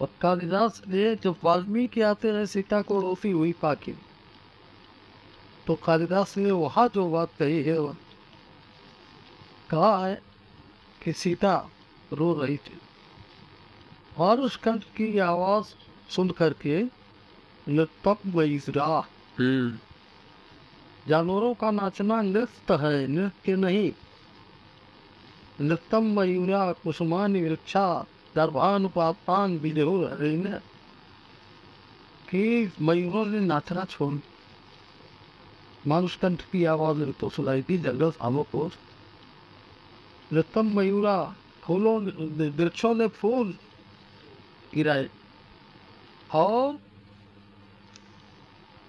[0.00, 3.92] और कालिदास ने जब वाल्मीकि आते हैं सीता को रोती हुई पाके
[5.66, 7.94] तो कालिदास ने वहाँ जो बात कही है वो
[9.70, 10.20] कहा है
[11.02, 11.54] कि सीता
[12.12, 12.78] रो रही थी।
[14.18, 15.74] और उस कंठ की आवाज़
[16.10, 16.82] सुन करके
[17.66, 18.86] नृतक बैसरा
[21.08, 23.90] जानवरों का नाचना नृत्य है नृत्य नहीं
[25.60, 27.86] नृत्यम मयूरा कुसुमान वृक्षा
[28.34, 30.60] दर्भानुपातान विदेह
[32.30, 34.14] कि मयूरों ने नाचना छोड़
[35.86, 38.70] मानुष कंठ की आवाज़ तो सुनाई थी जंगल सामों को
[40.32, 41.16] नृत्यम मयूरा
[41.62, 41.98] फूलों
[42.52, 43.54] वृक्षों ने फूल
[44.74, 45.08] गिराए
[46.34, 46.78] और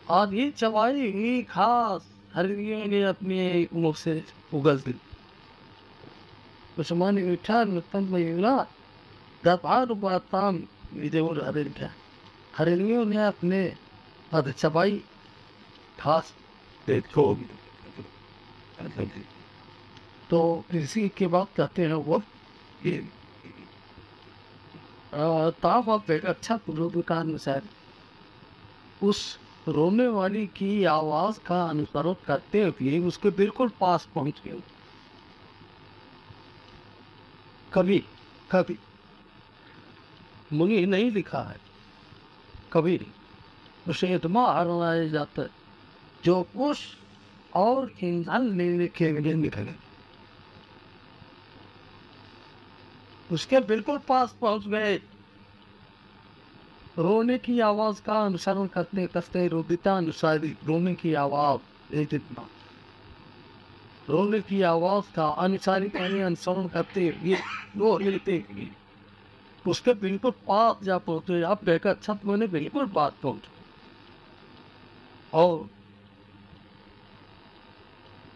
[0.10, 4.93] आधी चबाई हुई घास हरिणियों ने अपने मुँह से उगल दी
[6.76, 8.56] कुसुमान मीठा नृत्यम मयूरा
[9.43, 10.56] दपानुपाताम
[10.93, 11.72] विदेवर हरिण
[12.58, 13.62] हरिणियों ने अपने
[14.34, 15.02] अध चबाई
[16.00, 16.34] घास
[16.88, 17.34] देखो।
[20.30, 20.39] तो
[20.74, 22.22] इसी के बाद कहते हैं वो,
[22.86, 22.98] ये
[25.63, 27.62] ताप एक अच्छा पूर्वकार अनुसार
[29.04, 29.20] उस
[29.67, 34.62] रोने वाली की आवाज़ का अनुसरण करते हुए उसके बिल्कुल पास पहुँच गए
[37.73, 38.03] कभी
[38.51, 38.77] कभी।
[40.53, 41.58] मुनि नहीं लिखा है।
[42.73, 43.12] कभी नहीं।
[43.89, 45.49] उसे इतना हरवाया जाता है,
[46.25, 46.77] जो कुछ
[47.53, 49.88] और इंसान लेने के लिए निकले
[53.32, 54.97] उसके बिल्कुल पास पहुँच गए।
[56.97, 62.47] रोने की आवाज़ का अनुसरण करते करते रोदिता अनुसारी, रोने की आवाज़, एक इतना।
[64.10, 67.36] रोने की आवाज़ का अनुसारी यानी अनुसरण करते हुए
[67.77, 68.43] रो लेते
[69.65, 73.55] उसके बिल्कुल पास जा पहुँचे। आप देखकर छत मैंने बिल्कुल पास पहुँचे।
[75.33, 75.69] और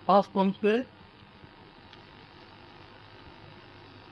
[0.08, 0.84] पास पहुँच गए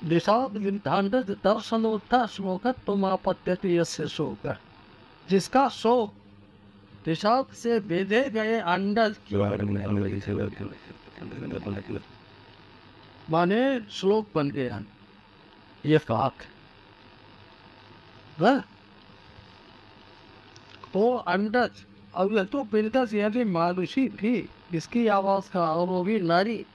[0.03, 4.55] निषाद विधानद दर्शन होता श्लोक तुम आपत्ति यस्य शोक।
[5.29, 6.13] जिसका शोक
[7.07, 9.15] निषाद से भेजे गए अंडज
[13.29, 14.81] माने श्लोक बन गया।
[15.85, 16.33] ये फाक?
[20.95, 21.85] वो अंडज
[22.15, 26.65] अब तो बिरदस यानी मानुषी थी इसकी आवाज़ का और वो भी नारी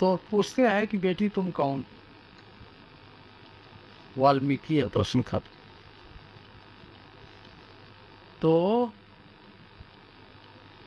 [0.00, 1.84] तो पूछते हैं कि बेटी तुम कौन?
[4.18, 5.42] वाल्मीकि है प्रश्न खत
[8.42, 8.52] तो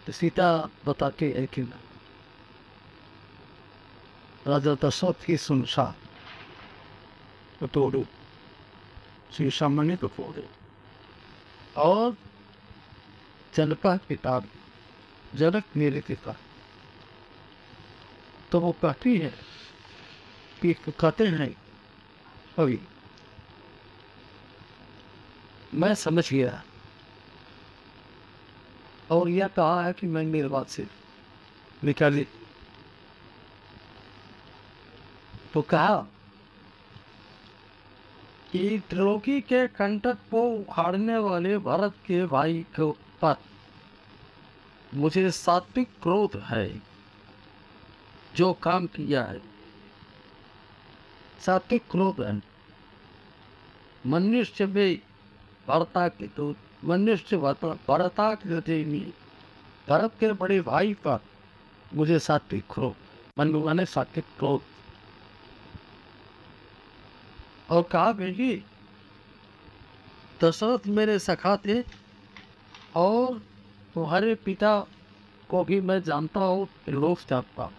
[0.10, 1.62] सीता बताते है कि
[4.48, 5.96] राजा दशरथ की सुनसा
[7.60, 8.06] तो तोड़ो।
[9.34, 10.50] श्री सामान्य तो फोड़े।
[11.78, 12.18] और
[13.56, 14.42] जनपा पिता
[15.36, 16.36] जनक मेरे पिता।
[18.54, 19.34] तो वो कहती है
[20.62, 21.56] कि कहते हैं।
[22.60, 22.80] अभी
[25.74, 26.64] मैं समझ गया।
[29.12, 30.88] और यह कहा है कि मैं मेरे बात से
[31.84, 32.28] निकाली।
[35.54, 36.08] तो कहा
[38.52, 43.36] कि त्रिलोकी के कंटक को उखाड़ने वाले भरत के भाई के ऊपर
[44.94, 46.93] मुझे सात्विक क्रोध है।
[48.36, 49.42] जो काम किया है।
[51.46, 52.42] सात्विक क्रोध है।
[54.06, 55.00] मनुष्य में
[55.68, 56.54] बढ़ता के तो
[56.86, 59.00] मनुष्य बढ़ता के देवी
[59.88, 61.20] भरत के बड़े भाई पर
[61.92, 62.96] मुझे सात्विक क्रोध,
[63.38, 64.62] मन माने सात्विक क्रोध।
[67.70, 68.64] और कहा बेटी
[70.42, 71.82] दशरथ मेरे सखा थे
[72.96, 73.40] और
[73.96, 74.80] तुम्हारे पिता
[75.50, 77.74] को भी मैं जानता हूँ लोग जानता हूँ।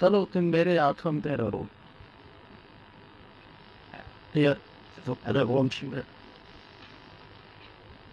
[0.00, 1.66] चलो तुम मेरे आश्रम में रहो
[5.06, 6.02] तो अरे वंश में।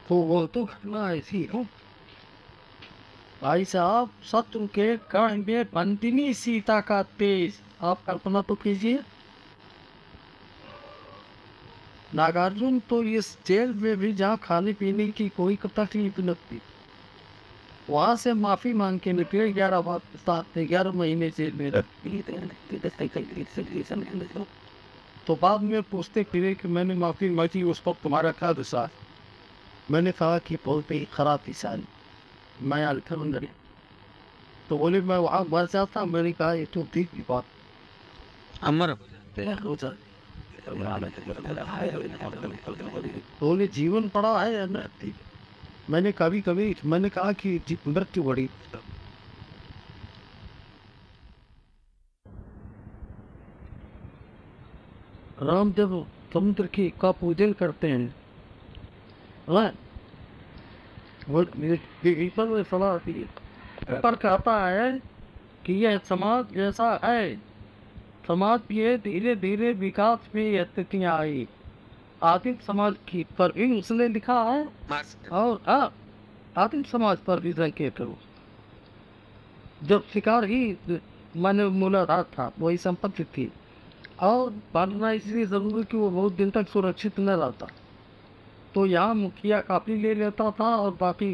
[0.09, 1.65] तो वो तो घटना ऐसी हो।
[3.41, 8.99] भाई साहब शत्रु के कर्ण में बंदिनी सीता का तेज। आप कल्पना तो कीजिए।
[12.15, 16.59] नागार्जुन तो इस जेल में भी जहाँ खाने पीने की कोई तकलीफ़ नहीं
[17.89, 21.51] वहाँ से माफ़ी मांग के निकले ग्यारह बार सात ग्यारह महीने से
[25.27, 28.89] तो बाद में पूछते फिरे कि मैंने माफ़ी मांगी उस वक्त तुम्हारा क्या विश्वास
[29.91, 31.87] मैंने कहा कि बहुत ही खराब इंसान
[32.61, 33.47] मैं अंदर
[34.69, 37.45] तो बोले मैं वहाँ मर जाता मैंने कहा ये तो ठीक की बात
[38.63, 39.95] अमर हो। जाते
[43.41, 44.67] बोले जीवन पड़ा है
[45.89, 48.49] मैंने कभी कभी मैंने कहा कि मृत्यु बड़ी।
[55.41, 58.15] राम जब समुद्र की का पूजन करते हैं
[64.01, 64.99] पर कहता है
[65.65, 67.35] कि यह समाज जैसा है।
[68.27, 71.47] समाज में धीरे धीरे विकास में स्थितियाँ आई।
[72.23, 74.63] आदिम समाज की पर भी उसने लिखा है।
[75.31, 75.91] और
[76.57, 78.17] आदिम समाज पर भी संकेत करो।
[79.83, 80.77] जब शिकार ही
[81.35, 83.51] मन मूलाधार था वही संपत्ति थी।
[84.21, 87.67] और पालना इसलिए ज़रूरी कि वो बहुत दिन तक सुरक्षित न रहता।
[88.75, 91.33] तो यहाँ मुखिया काफ़ी ले लेता था और बाकी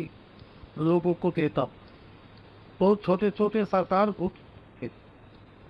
[0.78, 1.68] लोगों को देता।
[2.80, 4.32] बहुत छोटे छोटे सरकार को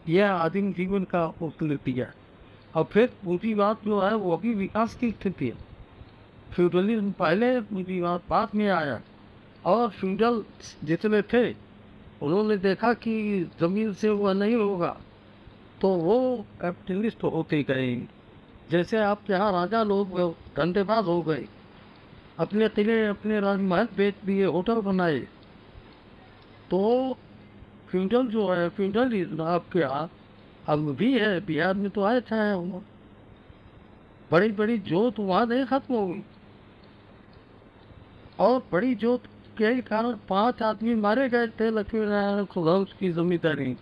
[0.09, 2.13] यह आदिम जीवन का उपलब्धि है
[2.75, 3.09] और फिर
[3.55, 5.69] बात जो है, वो भी विकास की स्थिति है।
[6.51, 7.59] फ्यूडलिज्म पहले
[8.01, 8.99] बात बाद में आया
[9.65, 10.43] और फ्यूडल
[10.83, 11.51] जितने थे,
[12.21, 14.95] उन्होंने देखा कि ज़मीन से वह नहीं होगा
[15.81, 17.95] तो वो कैपिटलिस्ट होते गए।
[18.71, 20.19] जैसे आप यहाँ राजा लोग
[20.57, 21.45] धंधेबाज हो गए,
[22.39, 25.19] अपने किले अपने राजमहल बेच दिए, होटल बनाए।
[26.69, 27.17] तो
[27.87, 30.09] फ्यूडल जो है फ्यूडल आपके यहाँ
[30.67, 32.83] अब भी है बिहार में तो आया था वो
[34.31, 36.23] बड़ी बड़ी जोत वहाँ नहीं खत्म हो गई।
[38.39, 39.25] और बड़ी जोत
[39.57, 43.75] के कारण पाँच आदमी मारे गए थे लक्ष्मी नारायण सुगंश की जमींदारी।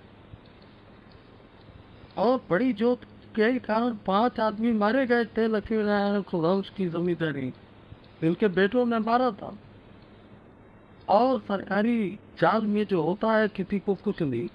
[2.17, 3.03] और बड़ी जोत
[3.35, 7.53] के कारण पाँच आदमी मारे गए थे लक्ष्मी नारायण सुगंश की जमींदारी।
[8.23, 9.57] इनके बेटों ने मारा था।
[11.09, 14.47] और सरकारी जाल में जो होता है, किसी को कुछ नहीं।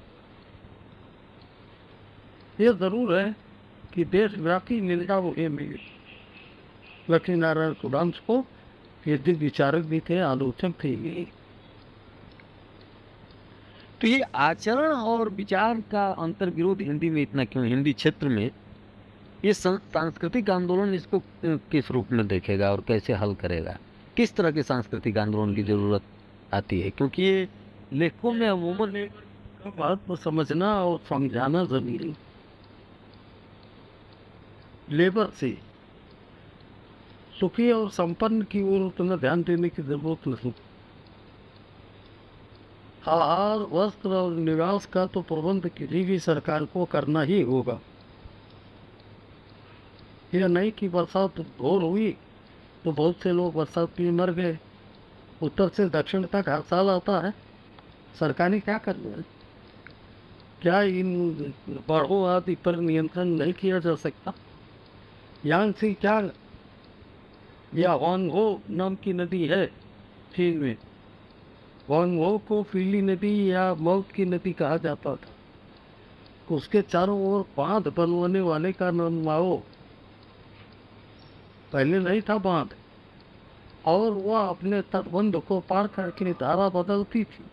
[2.61, 3.35] ये ज़रूर है
[3.95, 5.79] कि देशव्यापी निंदा वो ये मिली।
[7.11, 8.45] लक्ष्मी नारायण सुडांश को
[9.09, 11.27] ये दिन विचारक भी थे आलोचक थे। ये
[14.01, 17.65] तो ये आचरण और विचार का अंतर विरोध हिंदी में इतना क्यों?
[17.67, 18.51] हिंदी क्षेत्र में
[19.45, 23.77] ये सांस्कृतिक आंदोलन इसको किस रूप में देखेगा और कैसे हल करेगा?
[24.17, 26.03] किस तरह के सांस्कृतिक आंदोलन की ज़रूरत
[26.55, 26.91] आती है?
[26.91, 27.49] क्योंकि ये
[27.93, 29.09] लेखकों में अमूमन
[29.79, 32.15] बात को समझना और समझाना ज़रूरी
[34.91, 35.57] लेबर से।
[37.41, 40.53] सुखी और संपन्न की ओर उतना ध्यान देने की ज़रूरत नहीं।
[43.09, 47.79] आहार वस्त्र और निवास का तो प्रबंध किसी भी सरकार को करना ही होगा।
[50.35, 52.11] यह नहीं कि बरसात और हुई
[52.85, 54.59] तो बहुत से लोग बरसात में मर गए।
[55.43, 57.33] उत्तर से दक्षिण तक हर साल आता है।
[58.19, 59.25] सरकारें क्या कर रही है?
[60.63, 61.53] क्या इन
[61.89, 64.33] बाढ़ों आदि पर नियंत्रण नहीं किया जा सकता?
[65.47, 66.31] यहाँ से क्या
[67.75, 69.67] या वांगो नाम की नदी है
[70.37, 70.77] चीन में।
[71.91, 77.89] वांगो को पीली नदी या मौत की नदी कहा जाता था। उसके चारों ओर बाँध
[77.89, 79.57] बनवाने वाले का नाम माओ।
[81.73, 82.75] पहले नहीं था बाँध।
[83.87, 87.45] और वह अपने तटबंध को पार करके धारा बदलती थी।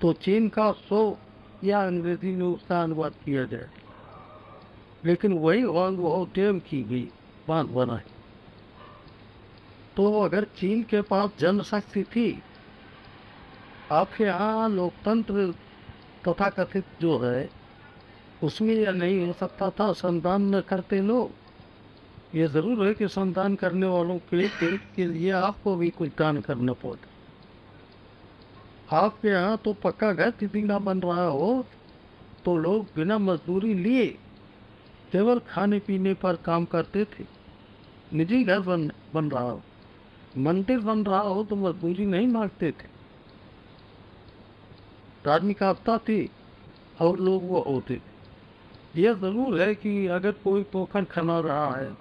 [0.00, 1.18] तो चीन का सो
[1.64, 3.68] या अंग्रेज़ी में उसका अनुवाद किया जाए।
[5.04, 7.04] लेकिन वही वांग वो डैम की गई
[7.48, 8.00] बाँध बना
[9.96, 12.42] तो अगर चीन के पास जनशक्ति थी,
[13.90, 15.52] आपके यहाँ लोकतंत्र
[16.24, 17.48] तथा कथित जो है,
[18.42, 21.30] उसमें यह नहीं हो सकता था संतान न करते लोग।
[22.34, 26.72] ये ज़रूर है कि संतान करने वालों के के लिए आपको भी कुछ दान करना
[26.72, 27.08] पड़ता।
[28.96, 31.66] आपके यहाँ तो पक्का घर किसी ना बन रहा हो
[32.44, 34.06] तो लोग बिना मजदूरी लिए
[35.14, 37.24] केवल खाने पीने पर काम करते थे।
[38.12, 39.60] निजी घर बन बन रहा हो।
[40.36, 42.88] मंदिर बन रहा हो तो मजदूरी नहीं मांगते थे।
[45.24, 46.18] धार्मिक आपदा थी
[47.00, 51.92] और लोग वो होते थे। यह ज़रूर है कि अगर कोई पोखर खना रहा है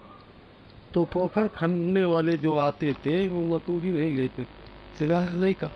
[0.93, 4.45] तो पोखर खनने वाले जो आते थे वो मजदूरी नहीं लेते
[5.01, 5.69] नहीं का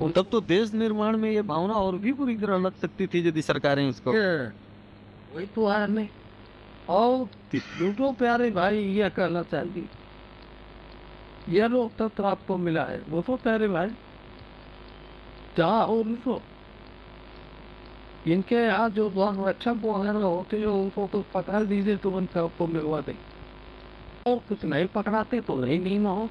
[0.00, 3.26] और तब तो देश निर्माण में ये भावना और भी पूरी तरह लग सकती थी
[3.28, 4.12] यदि सरकारें इसको
[5.34, 6.08] वही तो है नहीं
[6.88, 7.28] और
[7.80, 9.88] लूटो प्यारे भाई यह कहना चाहिए
[11.48, 13.88] यह लोकतंत्र आपको मिला है। वो तो प्यारे भाई।
[15.56, 16.40] जहाँ हो रुको
[18.26, 22.66] इनके यहाँ जो द्वार रक्षक वगैरह होते हैं उनको तो पकड़ दीजिए तो उनका आपको
[22.66, 23.14] मिलवा दे।
[24.26, 26.28] और कुछ नहीं पकड़ाते तो नहीं नहीं हो।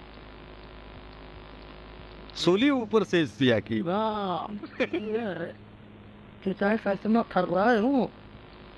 [2.35, 8.09] सोली ऊपर से इस दिया की। वाह ये चाहे फैसला कर रहा हूँ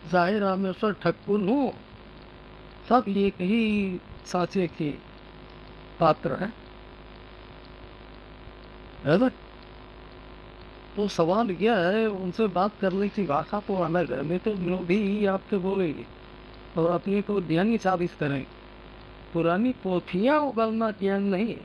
[0.03, 1.71] ज़ाहिर रामेश्वर ठक्कुर हूँ।
[2.89, 4.89] सब एक ही साचे के
[5.99, 6.53] पात्र हैं।
[9.05, 9.29] है ना?
[10.95, 14.77] तो सवाल यह है, उनसे बात करने की भाषा तो अलग है, नहीं तो जो
[14.77, 16.05] भी आपसे बोलेंगे
[16.77, 18.45] और अपने को ज्ञानी साबित करें।
[19.33, 21.55] पुरानी पोथियाँ उगलना ज्ञान नहीं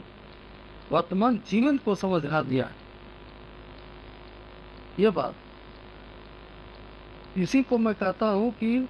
[0.93, 2.71] वर्तमान जीवन को समझना दिया
[4.99, 5.35] यह बात
[7.37, 8.89] इसी को मैं कहता हूँ कि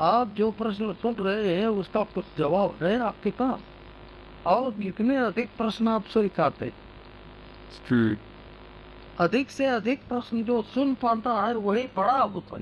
[0.00, 3.60] आप जो प्रश्न सुन रहे हैं उसका कुछ जवाब है आपके पास।
[4.46, 6.72] और इतने अधिक प्रश्न आप स्वीकारते
[9.20, 12.58] अधिक से अधिक प्रश्न जो सुन पाता है वही बड़ा होता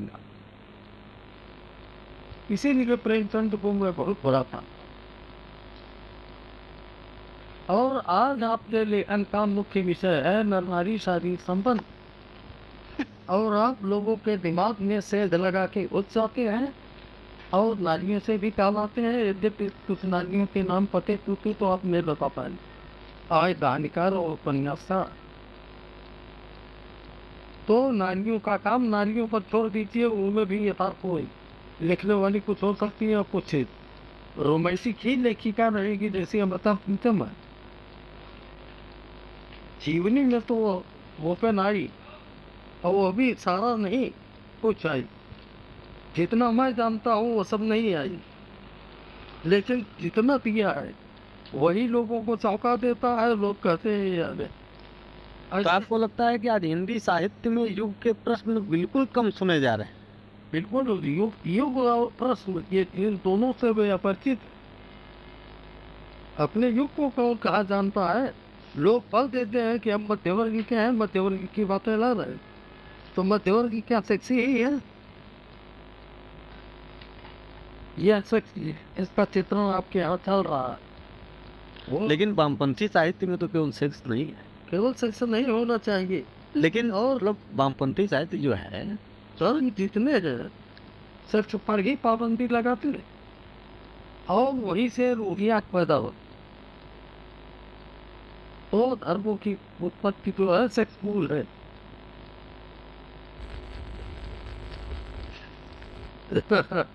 [2.50, 4.62] इसीलिए प्रेमचंद को मैं बहुत बड़ा था
[7.70, 11.80] और आज आपके लेखन का मुख्य विषय है नर नारी शारीरिक संबंध।
[13.30, 16.72] और आप लोगों के दिमाग में सेज लगा के उठ जाते हैं।
[17.54, 21.66] और नारियों से भी काम आते हैं। यद्यपि कुछ नारियों के नाम पते चुके तो
[21.66, 22.52] आप नहीं बता पाए
[23.32, 25.12] आय दानिकार और उपन्यासकार
[27.68, 31.20] तो नारियों का काम नारियों पर छोड़ दीजिए, उनमें भी यथार्थ हो
[31.82, 33.54] लिखने वाली कुछ हो सकती है और कुछ
[34.38, 37.30] रोमांसिक ही लेखिका रहेगी जैसे अमृता प्रीतम है।
[39.84, 40.56] जीवनी में तो
[41.20, 41.88] वो पे नारी
[42.86, 44.10] और वो भी सारा नहीं
[44.62, 45.04] कुछ आई
[46.16, 48.18] जितना मैं जानता हूँ वो सब नहीं आई
[49.46, 50.94] लेकिन जितना दिया है
[51.54, 54.48] वही लोगों को चौंका देता है लोग कहते हैं यार
[55.62, 59.60] तो आपको लगता है कि आज हिंदी साहित्य में युग के प्रश्न बिल्कुल कम सुने
[59.60, 59.94] जा रहे हैं?
[60.52, 64.38] बिल्कुल युग युग और प्रश्न ये इन दोनों से वे अपरिचित
[66.38, 68.34] अपने युग को कौन कहा जानता है?
[68.76, 72.40] लोग पल देते हैं कि हम मध्यवर्गीय के हैं मध्यवर्गीय की बातें ला रहे। हैं
[73.16, 74.80] तो मध्यवर्गीय क्या सेक्सी ही है।
[77.98, 83.70] यह सेक्सी इसका चित्रण आपके यहाँ चल रहा है। लेकिन वामपंथी साहित्य में तो केवल
[83.72, 86.24] सेक्स नहीं है। केवल सेक्स नहीं होना चाहिए।
[86.56, 88.96] लेकिन और मतलब वामपंथी साहित्य जो है
[89.38, 90.20] सर जितने
[91.32, 93.04] सेक्स पर ही पाबंदी लगाते हैं।
[94.30, 96.14] और वहीं से रूढ़ियाँ पैदा हो।
[98.70, 101.55] तो धर्मों की उत्पत्ति तो है सेक्स मूल है।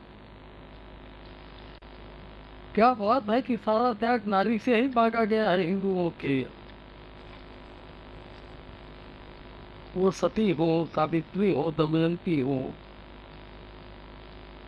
[2.75, 6.45] क्या बात है कि सारा त्याग नारी से ही मांगा गया है हिंदुओं के।
[9.95, 12.73] वो सती हो, सावित्री हो, दमयंती हो,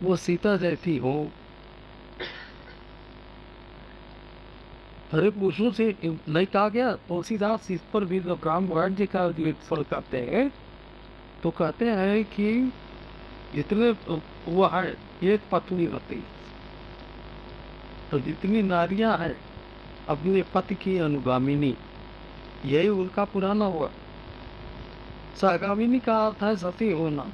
[0.02, 1.28] वो सीता जैसी हो।
[5.12, 6.92] अरे पुरुषों से नहीं कहा गया?
[6.92, 10.50] तुलसीदास इस पर भी जब राम राज्य का विश्लेषण करते हैं
[11.42, 12.72] तो कहते हैं कि
[13.54, 13.92] जितने
[14.48, 16.24] वो है एक पत्नी होती।
[18.10, 19.36] तो जितनी नारियाँ हैं
[20.08, 21.76] अपने पति की अनुगामिनी
[22.64, 23.90] यही उनका पुराना हुआ।
[25.36, 27.26] सहगामिनी का अर्थ है सती होना।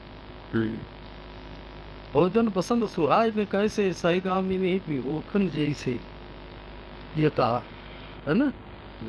[2.13, 6.01] भोजन पसंद सुहाय में कैसे सहगामिनी भी ओखन जैसे।
[7.17, 7.63] ये कहा
[8.29, 8.53] है ना?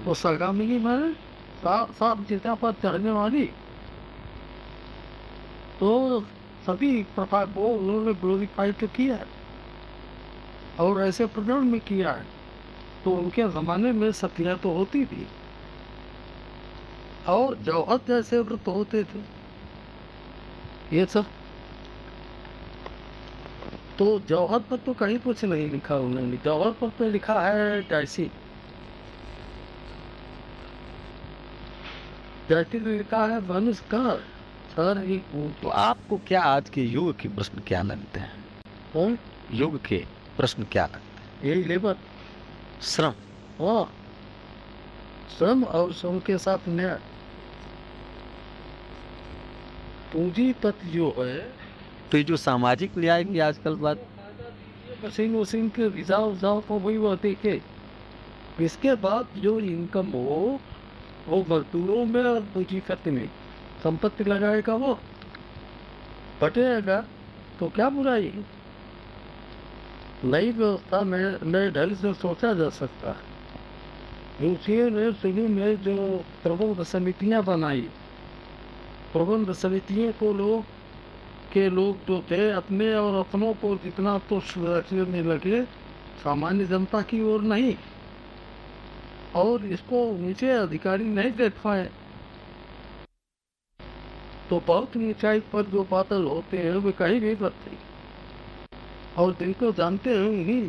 [0.06, 1.14] तो सहगामिनी में
[1.62, 3.46] सात सात चिता पर चढ़ने वाली।
[5.80, 6.20] तो
[6.66, 9.26] सभी प्रकार को उन्होंने ग्लोरीफाई तो किया है।
[10.80, 12.26] और ऐसे प्रकरण में किया है
[13.06, 15.28] तो उनके ज़माने में सतियाँ तो होती थी।
[17.30, 19.20] और जौहर जैसे व्रत होते थे,
[20.94, 21.26] ये सब।
[24.00, 28.30] तो जौहर पर तो कहीं कुछ नहीं लिखा उन्होंने। जौहर पर तो लिखा है जैसी।
[32.50, 34.04] जैसी लिखा है मनुष्य का
[34.76, 35.18] सर ही
[35.62, 38.32] तो आपको क्या आज के युग के प्रश्न क्या लगते हैं?
[38.94, 39.18] कौन
[39.54, 39.98] युग के
[40.38, 41.50] प्रश्न क्या लगते हैं?
[41.50, 41.96] यही लेबर।
[42.92, 43.14] श्रम।
[43.60, 43.84] हाँ।
[45.38, 47.00] श्रम और श्रम के साथ न्याय
[50.14, 51.38] पूंजीपति जो है
[52.12, 54.08] तो ये जो सामाजिक न्याय की आजकल बात
[55.06, 57.62] मशीन वशीन के रिजाव उजाव को वही वो देखे
[58.62, 60.60] इसके बाद जो इनकम हो
[61.28, 63.28] वो मजदूरों में और पूंजीपति में
[63.84, 65.00] संपत्ति लगाएगा वो।
[66.42, 67.06] बटेगा
[67.60, 68.46] तो क्या बुराई?
[70.24, 73.32] नई व्यवस्था में नए ढंग से सोचा जा सकता है।
[74.90, 77.82] ने शुरू में जो प्रबंध समितियाँ बनाई,
[79.14, 80.64] प्रबंध समितियों को लोग,
[81.54, 85.64] के लोग जो थे, अपने और अपनों को जितना तो सुरक्षित लगे,
[86.24, 87.76] सामान्य जनता की ओर नहीं।
[89.36, 91.90] और इसको नीचे अधिकारी नहीं देख पाए।
[94.52, 97.78] तो बहुत ही ऊंचाई पर जो बादल होते हैं, वे कहीं नहीं बनते
[99.18, 100.62] और जिनको जानते हैं ही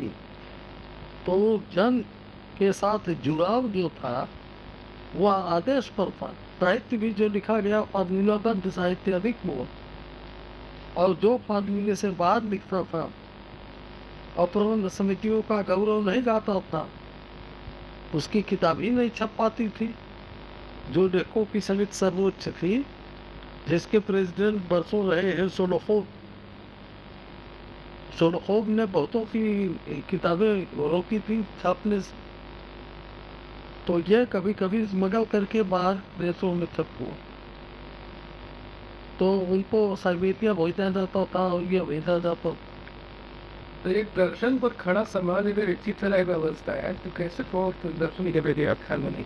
[1.25, 1.35] तो
[1.73, 1.99] जन
[2.57, 4.27] के साथ जुड़ाव जो था,
[5.15, 6.27] वह आदेश पर था।
[6.59, 9.65] साहित्य भी जो लिखा गया फॉर्मूलाबद्ध साहित्य अधिक हुआ।
[10.97, 13.09] और जो फार्मूले से बाद लिखता था
[14.37, 16.87] और प्रबंध समितियों का गौरव नहीं गाता था।
[18.15, 19.93] उसकी किताब ही नहीं छप पाती थी।
[20.91, 22.85] जो लेखों की समिति सर्वोच्च थी
[23.69, 26.05] जिसके प्रेसिडेंट बरसों रहे हैं सोलोखोव।
[28.19, 29.67] सोलोखोव ने बहुतों की
[30.09, 32.21] किताबें रोकी थी छापने से।
[33.87, 37.15] तो यह कभी कभी स्मगल करके बाहर देशों में छप हुआ।
[39.19, 42.55] तो उनको सर्वेतिया भेजा जाता था और ये भेजा जाता था।
[43.83, 47.89] तो एक दर्शन पर खड़ा समाज अगर इसी तरह व्यवस्था है। तो कैसे को तो
[47.89, 49.25] दर्शन के बेटे व्याख्यान में नहीं।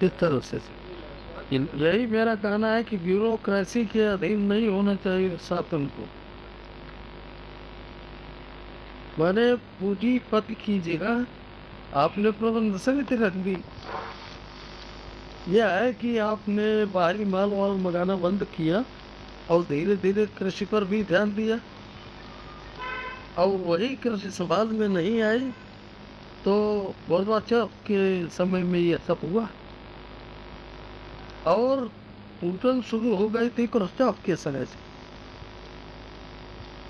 [0.00, 0.83] किस तरह से।
[1.52, 6.06] यही मेरा कहना है कि ब्यूरोक्रेसी के अधीन नहीं होना चाहिए शासन को।
[9.18, 11.26] मैंने पूंजीपति की जगह
[11.94, 13.56] आपने प्रबंध समिति रख दी।
[15.48, 18.84] यह है कि आपने बाहरी माल वाल मंगाना बंद किया
[19.50, 21.58] और धीरे धीरे कृषि पर भी ध्यान दिया।
[23.38, 25.50] और वही कृषि समाज में नहीं आई
[26.44, 26.54] तो
[27.08, 29.48] गोरबाचव के समय में यह सब हुआ।
[31.46, 31.86] और
[32.40, 34.82] पूजन शुरू हो गई थी क्रुश्चॉफ के समय से।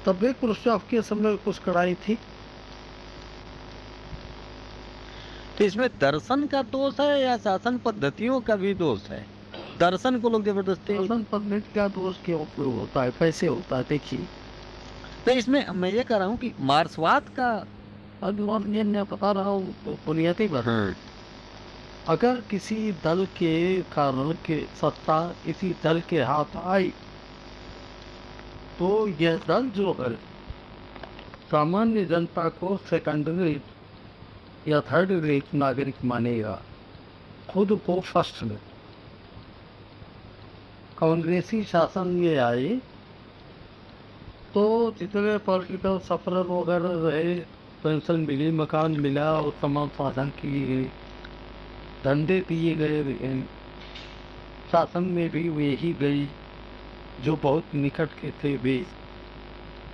[0.07, 2.19] तब भी क्रुश्चॉफ के समय कुछ कड़ाई थी।
[5.59, 9.27] तो इसमें दर्शन का दोष है या शासन पद्धतियों का भी दोष है?
[9.79, 13.11] दर्शन को लोग ज़बरदस्ती शासन पद्धति का दोष क्यों होता है?
[13.11, 13.85] कैसे होता है?
[13.89, 14.27] देखिए।
[15.27, 17.53] तो इसमें मैं ये कह रहा हूँ कि मार्सवाद का
[18.23, 20.95] मैं बता रहा हूँ तो बुनियादी बात हाँ,
[22.07, 26.89] अगर किसी दल के कारण के सत्ता किसी दल के हाथ आई
[28.79, 28.89] तो
[29.21, 30.13] यह दल जो है
[31.51, 33.57] सामान्य जनता को सेकेंडरी
[34.67, 36.61] या थर्ड रेट नागरिक मानेगा,
[37.49, 38.59] खुद को फ़र्स्ट में।
[40.99, 42.69] कांग्रेसी शासन में आए
[44.55, 44.65] तो
[44.99, 47.35] जितने पॉलिटिकल सफ़र वगैरह रहे,
[47.85, 50.85] पेंशन मिली, मकान मिला और तमाम साधन की
[52.05, 53.43] धंधे दिए गए
[54.73, 56.27] शासन में भी वे ही गई
[57.21, 58.85] जो बहुत निकट के थे वे।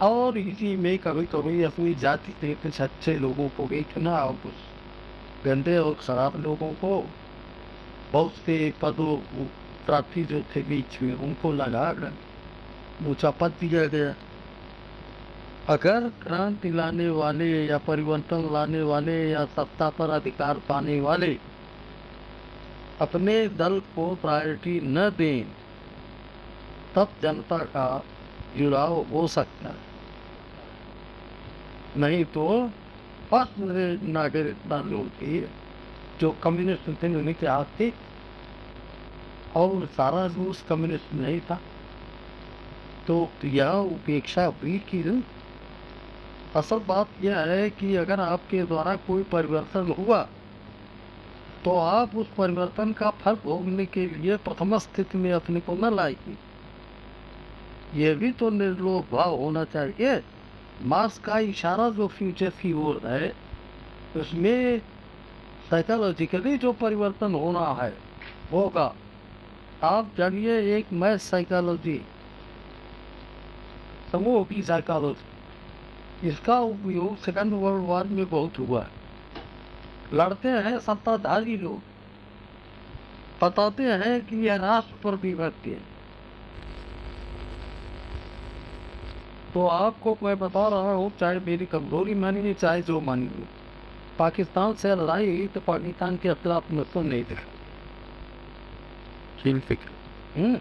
[0.03, 4.53] और इसी में कभी कभी अपनी जाति के कुछ अच्छे लोगों को बेचना और कुछ
[5.45, 7.03] गंदे और खराब लोगों को
[8.13, 9.17] बहुत से पदों
[9.87, 14.15] प्रार्थी जो थे बीच में, उनको लगा कर पद दिया गया।
[15.69, 21.39] अगर क्रांति लाने वाले या परिवर्तन लाने वाले या सत्ता पर अधिकार पाने वाले
[23.01, 25.44] अपने दल को प्रायोरिटी न दें,
[26.94, 27.86] तब जनता का
[28.57, 29.88] जुड़ाव हो सकता है।
[31.96, 32.70] नहीं तो
[33.32, 35.40] नागरिकता लोग थी
[36.20, 37.90] जो कम्युनिस्ट थे उनके हाथ थे
[39.57, 41.59] और सारा रूस कम्युनिस्ट नहीं था
[43.07, 45.03] तो यह उपेक्षा भी की
[46.57, 50.26] असल बात यह है कि अगर आपके द्वारा कोई परिवर्तन हुआ
[51.65, 55.95] तो आप उस परिवर्तन का फल भोगने के लिए प्रथम स्थिति में अपने को न
[55.95, 56.37] लाएगी
[57.95, 60.23] ये भी तो निर्लोभ भाव होना चाहिए।
[60.83, 63.33] मार्क्स का इशारा जो फ्यूचर की ओर है,
[64.17, 64.79] उसमें
[65.71, 67.93] साइकोलॉजिकली जो परिवर्तन होना है,
[68.53, 68.95] होगा।
[69.85, 72.01] आप जानिए, एक मैथ साइकोलॉजी
[74.13, 78.99] समूह की साइकोलॉजी इसका उपयोग सेकंड वर्ल्ड वॉर में बहुत हुआ है।
[80.15, 81.81] लड़ते हैं सत्ताधारी लोग।
[83.43, 85.89] बताते हैं कि यह राष्ट्र पर विभक्ति है।
[89.55, 93.47] तो आपको मैं बता रहा हूँ चाहे मेरी कमज़ोरी मानिए चाहे जो मानिए
[94.19, 97.49] पाकिस्तान से लड़ाई तो पाकिस्तान के खिलाफ में तो नहीं देखा
[100.37, 100.57] हम्म।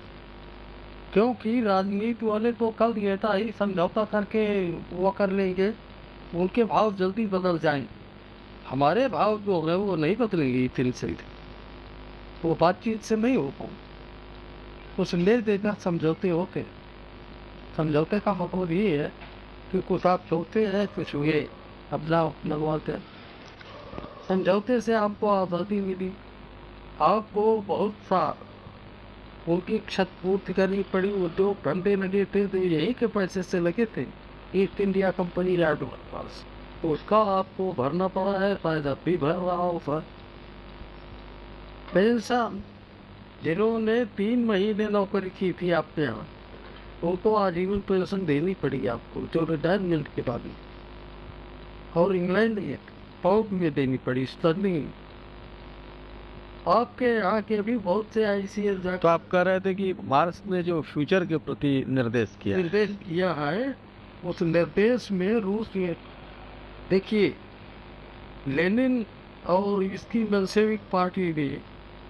[1.13, 4.43] क्योंकि राजनीति वाले तो कल ये था ही समझौता करके
[4.95, 5.73] वो कर लेंगे
[6.35, 7.98] उनके भाव जल्दी बदल जाएँगे।
[8.69, 11.15] हमारे भाव जो है वो नहीं बदलेंगे से
[12.43, 13.69] वो बातचीत से नहीं हो पाऊँ।
[14.97, 16.65] कुछ ले देना समझौते होते
[17.77, 19.11] समझौते का मतलब ये है
[19.71, 21.47] कि कुछ आप सोचते हैं, कुछ हुए
[21.93, 23.03] अपना लगवाते हैं।
[24.27, 26.11] समझौते से आपको आज़ादी मिली।
[27.01, 28.21] आपको बहुत सा
[29.47, 34.05] उनकी क्षतिपूर्ति करनी पड़ी। उद्योग धंधे लगे थे तो यही के पैसे से लगे थे।
[34.55, 39.35] ईस्ट इंडिया कंपनी राडो पास। तो उसका आपको भरना पड़ा है शायद अब भी भर
[39.35, 40.03] रहा हो सर
[41.93, 42.61] पेंशन
[43.43, 46.27] जिन्होंने तीन महीने नौकरी की थी आपके यहाँ
[47.03, 50.55] उनको आजीवन पेंशन देनी पड़ी आपको जो रिटायरमेंट के बाद में
[51.97, 52.77] और इंग्लैंड में
[53.23, 54.87] पाउंड में देनी पड़ी स्टर्लिंग
[56.67, 60.61] आपके यहाँ के भी बहुत से ऐसी तो आप कह रहे थे कि मार्क्स ने
[60.63, 63.75] जो फ्यूचर के प्रति निर्देश किया निर्देश किया है
[64.25, 65.95] उस निर्देश में रूस में
[66.89, 67.33] देखिए,
[68.47, 69.05] लेनिन
[69.47, 71.47] और इसकी मेंसेविक पार्टी ने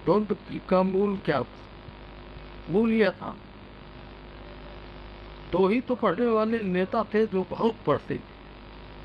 [0.06, 0.32] डोंट
[0.68, 1.42] का मूल क्या
[2.70, 3.34] मूल यह था।
[5.52, 8.20] दो ही तो पढ़ने वाले नेता थे जो बहुत पढ़ते थे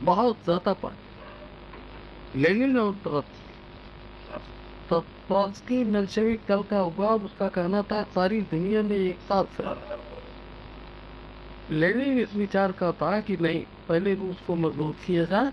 [0.03, 3.23] बहुत ज़्यादा पढ़ते। लेनिन और
[4.89, 9.61] ट्रॉट्सकी मेल्शेविक दल का हुआ उसका कहना था, सारी दुनिया में एक साथ
[11.71, 15.51] लेनिन इस विचार का था कि नहीं, पहले रूस को मज़बूत किया जाए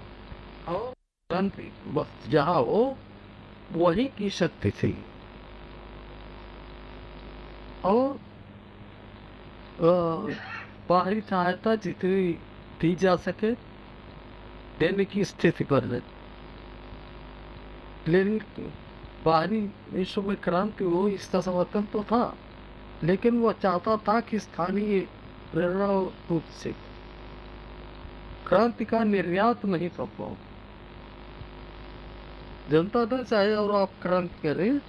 [0.69, 1.51] और
[2.31, 2.97] जहाँ हो
[3.73, 4.93] वही की शक्ति थी।
[7.85, 8.19] और
[10.89, 12.33] बाहरी सहायता जितनी
[12.81, 13.53] दी जा सके,
[14.79, 15.85] देने की स्थिति पर
[18.09, 18.39] लेकिन
[19.25, 19.61] बाहरी
[19.93, 22.35] विश्व में क्रांति हो इसका समर्थन तो था,
[23.05, 25.01] लेकिन वह चाहता था कि स्थानीय
[25.53, 25.87] प्रेरणा
[26.31, 26.73] रूप से
[28.49, 30.35] क्रांति का निर्यात नहीं कर पाओ
[32.73, 34.81] जनता दल चाहे और आप क्रांति करें,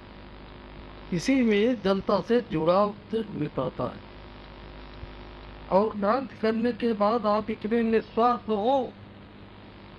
[1.12, 4.00] इसी में जनता से जुड़ाव मिल पाता है।
[5.70, 8.92] और क्रांति करने के बाद आप इतने निस्वार्थ हो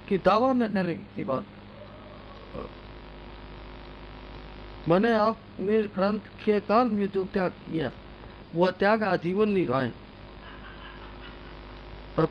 [0.10, 1.46] कि दावा न करें की बात।
[4.90, 7.92] मैंने आपने ग्रंथ के काल में जो त्याग किया,
[8.56, 9.92] वह त्याग आजीवन निभाए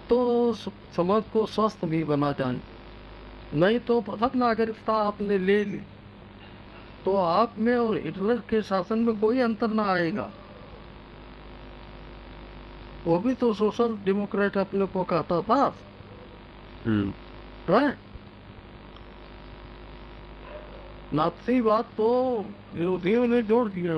[0.09, 2.61] तो समाज को स्वस्थ भी बना जाए।
[3.55, 5.80] नहीं तो पथक नागरिकता आपने ले ली
[7.05, 10.30] तो आप में और हिटलर के शासन में कोई अंतर ना आएगा।
[13.07, 15.66] वो भी तो सोशल डेमोक्रेट अपने को कहता था।
[17.70, 17.98] राइट
[21.14, 22.09] नाथी बात तो
[22.74, 23.96] विरोधियों ने जोड़ दिया।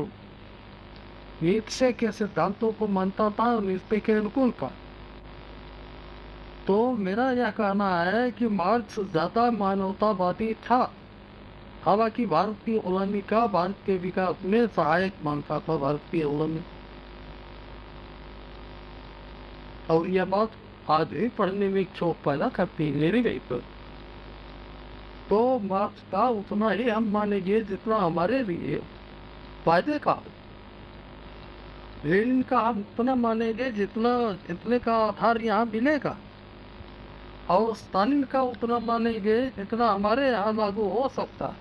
[1.43, 4.71] नीचे के सिद्धांतों को मानता था और के अनुकूल था?
[6.67, 10.79] तो मेरा यह कहना है कि मार्क्स ज़्यादा मानवतावादी था।
[11.83, 16.61] हालाँकि भारत की गुलामी का भारत के विकास में सहायक मानता था भारत की गुलामी
[19.91, 20.51] और यह बात
[20.91, 23.63] आज भी पढ़ने में छोट पैदा करती है, मेरी गई पर
[25.29, 28.81] तो मार्क्स का उतना ही हम मानेंगे जितना हमारे लिए
[29.65, 30.23] फ़ायदे का।
[32.05, 34.11] लेनिन का हम उतना मानेंगे जितना,
[34.49, 36.17] जितने का आधार यहाँ मिलेगा।
[37.51, 41.55] और स्टालिन का उतना मानेंगे इतना हमारे यहाँ लागू हो सकता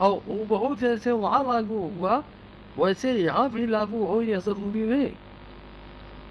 [0.00, 2.22] और वो बहुत जैसे वहाँ लागू हुआ
[2.78, 5.10] वैसे यहाँ भी लागू हो यह ज़रूरी नहीं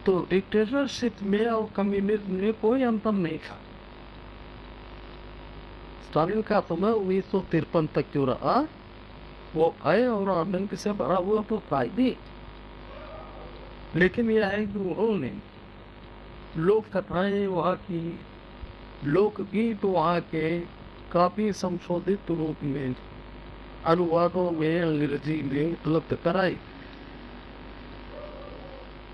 [0.06, 3.58] तो डिक्टेटरशिप में और कम्युनिज्म में कोई अंतर नहीं था
[6.10, 8.56] स्टालिन का समय उन्नीस सौ तिरपन तक जो रहा
[9.56, 12.16] वो आए और आनंद से भरा हुआ तो फ़ायदे
[13.96, 15.34] लेकिन यह है कि उन्होंने
[16.58, 18.00] लोक कथाएँ वहाँ की
[19.06, 20.60] लोकगीत वहाँ के
[21.12, 22.96] काफ़ी संशोधित रूप में
[23.86, 26.58] अनुवादों में अंग्रेज़ी में उपलब्ध कराई।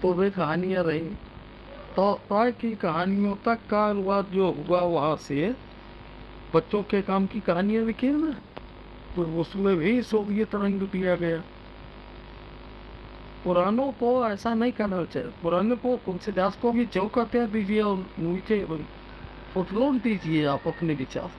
[0.01, 0.99] तो वे कहानियाँ रही?
[1.95, 5.55] तो की कहानियों तक का अनुवाद जो हुआ वहाँ से,
[6.55, 8.31] बच्चों के काम की कहानियाँ लिखी ना?
[9.15, 11.43] तो उसमें भी सोवियत रंग दिया गया।
[13.43, 18.65] पुरानों को ऐसा नहीं करना चाहिए। पुरानों को तुलसीदास को भी चौकते दीजिए और नीचे
[19.57, 21.29] उपलोड दीजिए आप अपने विचार।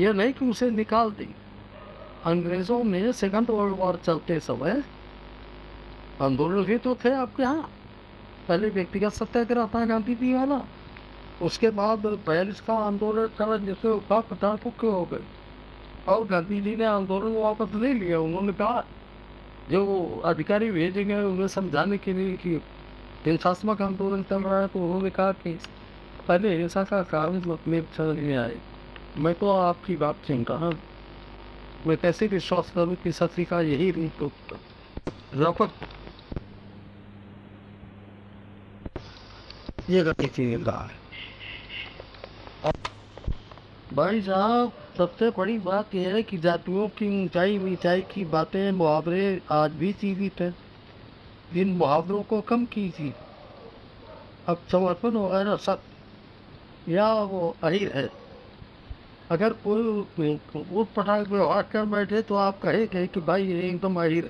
[0.00, 1.34] यह नहीं कि उसे निकाल दें।
[2.24, 4.82] अंग्रेज़ों ने सेकंड वर्ल्ड वॉर चलते समय
[6.22, 7.68] आंदोलन भी तो थे आपके यहाँ।
[8.48, 10.60] पहले व्यक्तिगत सत्याग्रह था गांधी जी वाला।
[11.42, 15.24] उसके बाद पेरिस का आंदोलन चला जिससे उपा पचास मुख्य हो गए।
[16.08, 18.84] और गांधी जी ने आंदोलन वापस ले लिया। उन्होंने कहा,
[19.70, 22.60] जो अधिकारी भेजे गए उन्हें समझाने के लिए कि
[23.26, 25.58] हिंसात्मक आंदोलन चल रहा है तो उन्होंने कहा कि
[26.28, 28.56] पहले हिंसा का कारण अपने समझ में आए
[29.18, 30.78] मैं तो आपकी बात सुन रहा हूँ।
[31.86, 34.30] मैं कैसे विश्वास करूँ कि सत्य का यही नहीं तो
[35.34, 35.70] रफत
[39.90, 40.88] ये चीज़ रहा
[43.94, 49.40] भाई साहब, सबसे बड़ी बात यह है कि जातियों की ऊंचाई नीचाई की बातें मुहावरे
[49.52, 50.54] आज भी जीवित हैं।
[51.56, 53.12] इन मुहावरों को कम कीजिए।
[54.48, 55.82] अब समर्पण वगैरह सब
[56.88, 58.08] या वो अहिर है
[59.30, 59.98] अगर कोई
[60.56, 64.20] उठ पटाख में व्यवहार कर बैठे तो आप कहेंगे कि भाई ये एकदम है।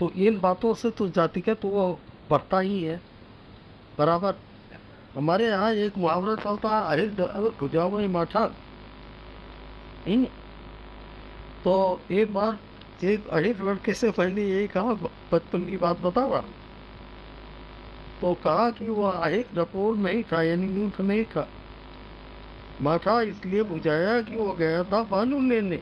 [0.00, 1.86] तो इन बातों से तो जाति का तो वो
[2.30, 3.00] बढ़ता ही है।
[3.98, 4.34] बराबर।
[5.14, 8.46] हमारे यहाँ एक मुहावरा चलता है अगर गुजाओ माठा
[11.64, 11.74] तो
[12.12, 12.58] एक बार
[13.04, 14.94] एक अहिर लड़के से पहले यही कहा
[15.32, 16.42] बचपन की बात बतावा
[18.20, 21.46] तो कहा कि वो अहिर डपोर नहीं था यानी ऊँट नहीं था।
[22.82, 25.80] माथा इसलिए बुझाया कि वो गया था बालू लेने।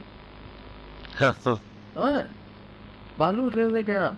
[1.96, 2.24] हाँ,
[3.18, 4.16] बालू लेने गया।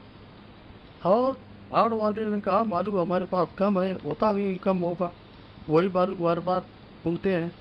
[1.04, 1.36] और
[1.74, 5.10] आड़ वाले ने कहा बालू हमारे पास कम है होता भी कम होगा।
[5.68, 6.60] वही बालू बार बार
[7.04, 7.52] बोलते हैं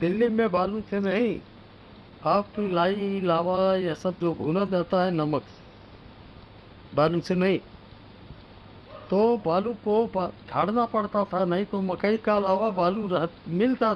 [0.00, 1.38] दिल्ली में बालू से नहीं।
[2.24, 5.42] आपकी लाई लावा ये सब जो भुना जाता है नमक
[6.94, 7.58] बालू से नहीं।
[9.10, 10.06] तो बालू को
[10.50, 13.94] झाड़ना पड़ता था नहीं तो मकई का अलावा बालू रह मिल जा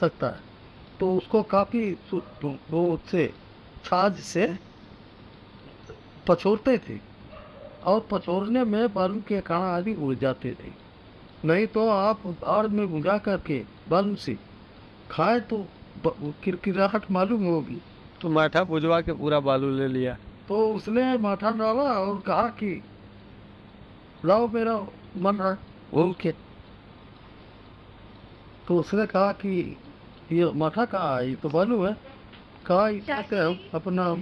[0.00, 0.40] सकता है।
[1.00, 3.26] तो उसको काफ़ी वो उससे
[3.84, 4.46] छाछ से
[6.28, 6.98] पछोरते थे
[7.84, 10.70] और पछोरने में बालू के कण आदि उड़ जाते थे।
[11.44, 14.36] नहीं तो आप आड़ में भुजा करके बालू से
[15.10, 15.66] खाए तो
[16.44, 17.80] किरकिराहट मालूम होगी।
[18.20, 20.16] तो माठा बुझवा के पूरा बालू ले लिया।
[20.48, 22.82] तो उसने माथा डाला और कहा कि
[24.24, 24.74] लाओ मेरा
[25.16, 25.54] मन है
[25.94, 26.32] बोल के
[28.68, 29.76] तो उसने कहा कि
[30.32, 31.28] ये माथा कहाँ है?
[31.28, 31.96] ये तो बालू है।
[32.66, 34.14] कहा इससे के हम अपना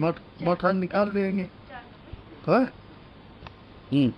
[0.00, 1.42] मठ माथा निकाल देंगे।
[2.48, 2.64] है?
[3.92, 4.12] हम्म।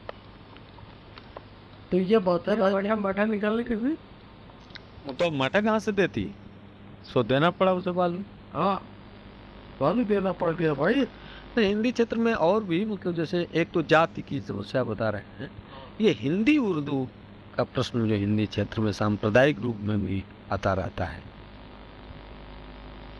[1.91, 3.97] तो ये बात है भाई बढ़िया मठा निकालने के लिए
[5.13, 6.31] तो माठा कहाँ से देती?
[7.05, 8.19] सो देना पड़ा उसे बालू।
[8.53, 8.77] हाँ।
[9.81, 11.07] बालू देना पड़ गया भाई।
[11.57, 15.43] तो हिंदी क्षेत्र में और भी मतलब जैसे एक तो जाति की समस्या बता रहे
[15.43, 15.51] हैं।
[16.01, 17.09] ये हिंदी उर्दू
[17.55, 21.23] का प्रश्न जो हिंदी क्षेत्र में सांप्रदायिक रूप में भी आता रहता है।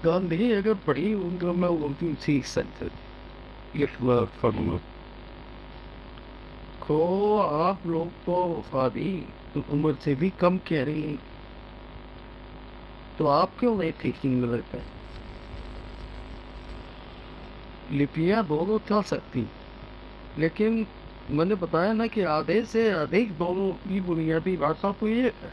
[0.05, 2.89] गांधी अगर पढ़ी उनको मैं उर्दू सीख सकते
[6.81, 9.27] को आप लोग तो शादी
[9.71, 11.19] उम्र से भी कम कह रही हैं
[13.19, 15.00] तो आप क्यों नहीं में लगते?
[17.93, 19.47] लिपियाँ दोनों चल सकती।
[20.39, 20.87] लेकिन
[21.31, 25.53] मैंने बताया ना कि आधे से अधिक दोनों की बुनियादी भाषा तो ये है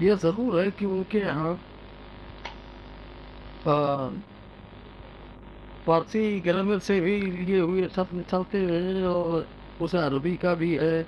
[0.00, 1.54] ये ज़रूर है कि उनके यहाँ
[5.86, 9.46] फारसी ग्रामर से भी लिए हुए सब चलते हैं और
[9.80, 11.02] उसे अरबी का भी है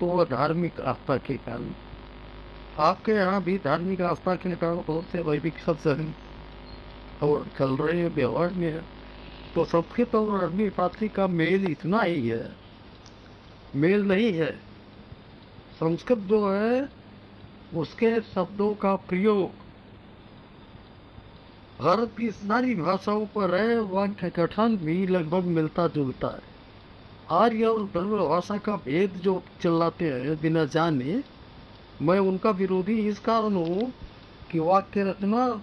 [0.00, 1.70] तो धार्मिक आस्था के कारण।
[2.80, 6.14] आपके यहाँ भी धार्मिक आस्था के कारण बहुत से वैदिक शब्द हैं
[7.22, 8.95] और चल रहे हैं, व्यवहार में। है
[9.56, 12.56] तो संस्कृत और अरबी फारसी का मेल इतना ही है।
[13.76, 14.50] मेल नहीं है।
[15.80, 16.88] संस्कृत जो है,
[17.74, 19.50] उसके शब्दों का प्रयोग
[21.80, 26.54] भारत की सारी भाषाओं पर है वाक्य गठन भी लगभग मिलता जुलता है।
[27.30, 31.22] आर्य और द्रविड़ भाषा का भेद जो चिल्लाते हैं, बिना जाने,
[32.02, 33.92] मैं उनका विरोधी इस कारण हूँ
[34.50, 35.62] कि वाक्य रचना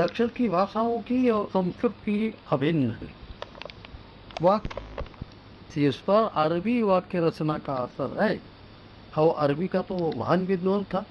[0.00, 3.08] दक्षिण की भाषाओं की और संस्कृत की अभिन्न है
[4.42, 8.40] वाक्य इस पर अरबी वाक्य रचना का असर है।
[9.18, 11.04] और अरबी का तो महान विद्वान था।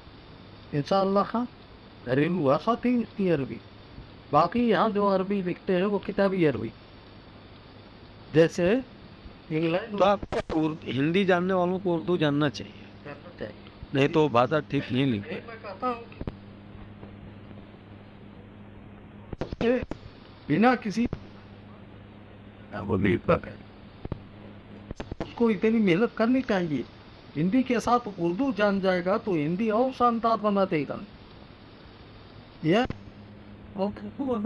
[0.73, 1.45] इंशाल्लाह खां
[2.05, 3.59] घरेलू भाषा थी इसकी अरबी।
[4.31, 6.71] बाकी यहाँ जो अरबी लिखते हैं वो किताबी अरबी।
[8.33, 8.71] जैसे
[9.51, 13.49] इंग्लैंड तो हिंदी जानने वालों को उर्दू जानना चाहिए।
[13.95, 16.03] नहीं तो भाषा ठीक नहीं लिखते मैं कहता हूँ
[19.61, 19.71] कि
[20.49, 21.05] बिना किसी
[22.81, 23.43] वो लेखक
[25.41, 26.83] इतनी मेहनत करनी चाहिए
[27.35, 30.99] हिंदी के साथ उर्दू जान जाएगा तो हिंदी और शानदार बना देगा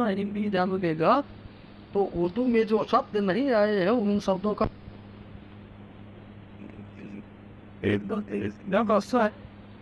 [0.10, 1.14] हिंदी जान देगा
[1.94, 4.68] तो उर्दू में जो शब्द नहीं आए हैं उन शब्दों का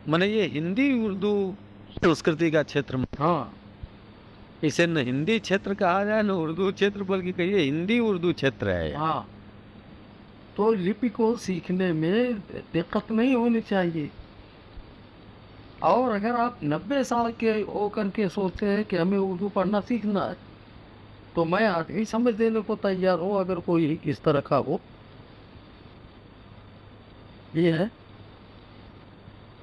[0.08, 1.34] मैंने ये हिंदी उर्दू
[1.96, 3.61] संस्कृति का क्षेत्र में हाँ
[4.64, 8.96] इसे न हिंदी क्षेत्र कहा जाए, न उर्दू क्षेत्र, बल्कि कहिए हिंदी उर्दू क्षेत्र है
[8.96, 9.28] हाँ।
[10.58, 12.34] तो लिपि को सीखने में
[12.74, 14.10] दिक्कत नहीं होनी चाहिए।
[15.84, 20.26] और अगर आप नब्बे साल के होकर के सोचते हैं कि हमें उर्दू पढ़ना सीखना
[20.26, 20.36] है
[21.36, 24.80] तो मैं ही समझ देने को तैयार हूँ, अगर कोई इस तरह का हो।
[27.56, 27.90] ये है।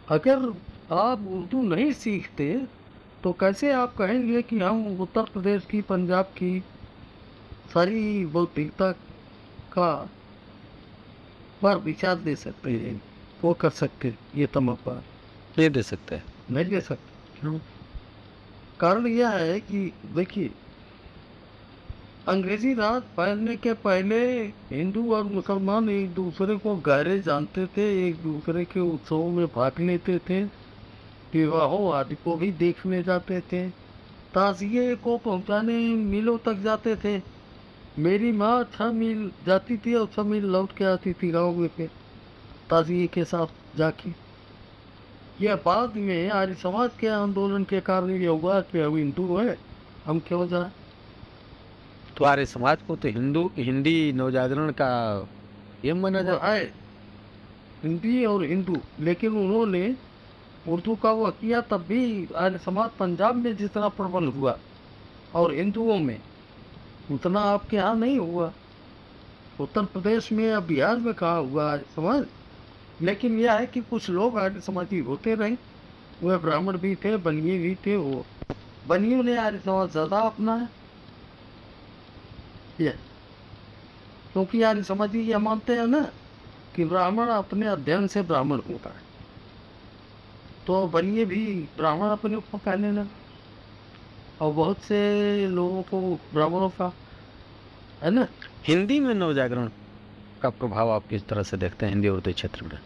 [0.08, 0.52] अगर
[0.94, 2.48] आप उर्दू नहीं सीखते
[3.28, 6.60] तो कैसे आप कहेंगे कि हम उत्तर प्रदेश की, पंजाब की
[7.74, 8.92] सारी बौद्धिकता
[9.72, 10.10] का
[11.62, 13.02] पर विचार दे सकते हैं?
[13.44, 15.02] वो कर सकते ये तम पर
[15.58, 17.58] ये दे सकते हैं। नहीं दे सकते।
[18.80, 20.50] कारण यह है कि देखिए,
[22.28, 28.22] अंग्रेज़ी राज फैलने के पहले हिंदू और मुसलमान एक दूसरे को गहरे जानते थे, एक
[28.22, 30.67] दूसरे के उत्सवों में भाग लेते थे।
[31.34, 33.68] विवाहों आदि को भी देखने जाते थे।
[34.34, 37.20] ताजिए को पहुँचाने मिलों तक जाते थे।
[37.98, 41.68] मेरी माँ छह मील जाती थी और छह मील लौट के आती थी गाँव में
[41.68, 41.86] पे।
[42.70, 44.10] ताजिए के साथ जाके।
[45.44, 49.58] यह बाद में आर्य समाज के आंदोलन के कारण ये हुआ कि अब हिंदू है।
[50.06, 50.70] हम क्यों जाए?
[52.16, 55.28] तो आर्य समाज को तो हिंदू हिंदी नवजागरण का
[55.84, 56.54] ये माना जाता
[57.84, 59.96] हिंदी और हिंदू लेकिन उन्होंने
[60.68, 64.56] उर्दू का वो किया, तब भी आर्य समाज पंजाब में जितना प्रबल हुआ
[65.34, 66.20] और हिंदुओं में,
[67.10, 68.52] उतना आपके यहाँ नहीं हुआ।
[69.60, 72.26] उत्तर प्रदेश में या बिहार में कहाँ हुआ आर्य समाज
[73.00, 75.56] लेकिन यह है कि कुछ लोग आर्य समाजी होते रहे।
[76.22, 78.24] वह ब्राह्मण भी थे, बनिए भी थे, वो
[78.88, 80.68] बनियों ने आर्य समाज ज़्यादा अपना है
[82.80, 82.90] ये
[84.32, 86.00] क्योंकि आर्य समाजी ये मानते हैं ना
[86.74, 89.06] कि ब्राह्मण अपने अध्ययन से ब्राह्मण होता है।
[90.68, 91.44] तो बनिए भी
[91.76, 93.08] ब्राह्मण अपने ऊपर कहने लगे
[94.40, 94.98] और बहुत से
[95.48, 96.00] लोगों को
[96.32, 96.92] ब्राह्मणों का
[98.02, 98.26] है ना?
[98.66, 99.68] हिंदी में नवजागरण
[100.42, 102.78] का प्रभाव आप किस तरह से देखते हैं हिंदी उर्दू क्षेत्र में?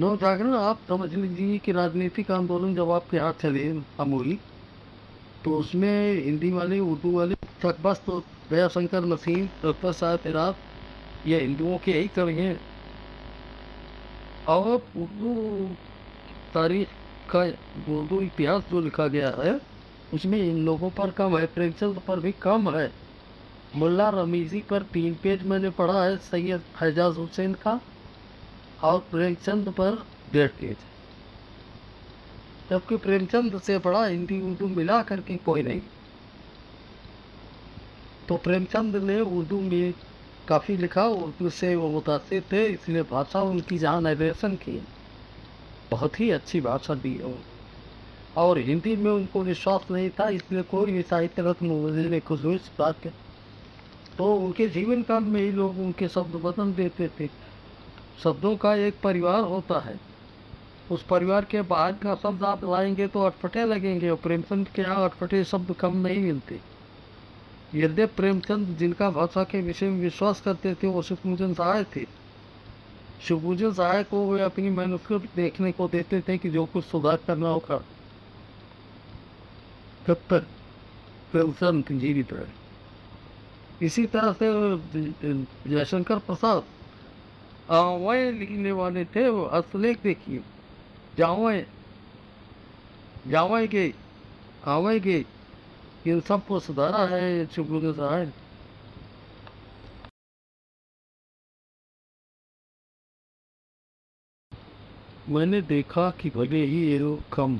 [0.00, 3.68] नव जागरण आप समझ लीजिए कि राजनीतिक आंदोलन जब आपके यहाँ चले
[4.00, 4.38] अमूली
[5.44, 8.20] तो उसमें हिंदी वाले उर्दू वाले तक बस तो
[8.50, 10.54] दया शंकर नसीम डॉक्टर साहब फिराब
[11.26, 12.60] ये हिंदुओं के यही कवि हैं।
[14.48, 15.34] और उर्दू
[16.54, 16.88] तारीख
[17.30, 17.42] का
[17.94, 19.60] उर्दू इतिहास जो लिखा गया है,
[20.12, 22.90] उसमें इन लोगों पर कम है प्रेमचंद पर भी कम है।
[23.76, 27.80] मुल्ला रमीजी पर तीन पेज मैंने पढ़ा है, सैयद फैजाज हुसैन का,
[28.82, 29.98] और प्रेमचंद पर
[30.32, 30.76] डेढ़ पेज।
[32.70, 35.80] जबकि प्रेमचंद से बड़ा हिंदी उर्दू मिला करके कोई नहीं।
[38.28, 39.94] तो प्रेमचंद ने उर्दू में
[40.48, 44.80] काफ़ी लिखा उर्दू से वो मुतासिर थे, इसलिए भाषा उनकी जहाँ नरेशन की।
[45.90, 47.34] बहुत ही अच्छी भाषा दी है।
[48.36, 52.44] और हिंदी में उनको विश्वास नहीं था, इसलिए कोई भी साहित्य रत्न मुझे ने खुश
[52.44, 53.08] हुई इस बात के
[54.18, 57.28] तो उनके जीवन काल में ही लोग उनके शब्द बदल देते थे।
[58.22, 59.98] शब्दों का एक परिवार होता है।
[60.90, 65.04] उस परिवार के बाहर का शब्द आप लाएँगे तो अटपटे लगेंगे और प्रेमचंद के यहाँ
[65.04, 66.60] अटपटे शब्द कम नहीं मिलते।
[67.74, 72.04] यद्यप प्रेमचंद जिनका भाषा के विषय में विश्वास करते थे, वो शिवपूजन सहाय थे।
[73.20, 77.48] शिवपूजन सहाय को वे अपनी मैनुस्क्रिप्ट देखने को देते थे कि जो कुछ सुधार करना
[77.48, 77.78] होगा,
[80.06, 84.46] तब तक जीवित रहे। इसी तरह से
[85.70, 86.62] जयशंकर प्रसाद,
[87.68, 90.40] आवाएँ लिखने वाले थे, वो असलेख देखिए,
[91.18, 91.64] जावाएँ
[93.26, 93.92] जावाएँ के,
[94.66, 95.24] आवाएँ के
[96.06, 98.26] इन सबको सुधारा है शुक्र सहाय
[105.28, 107.58] मैंने देखा कि भले ही ये लोग कम,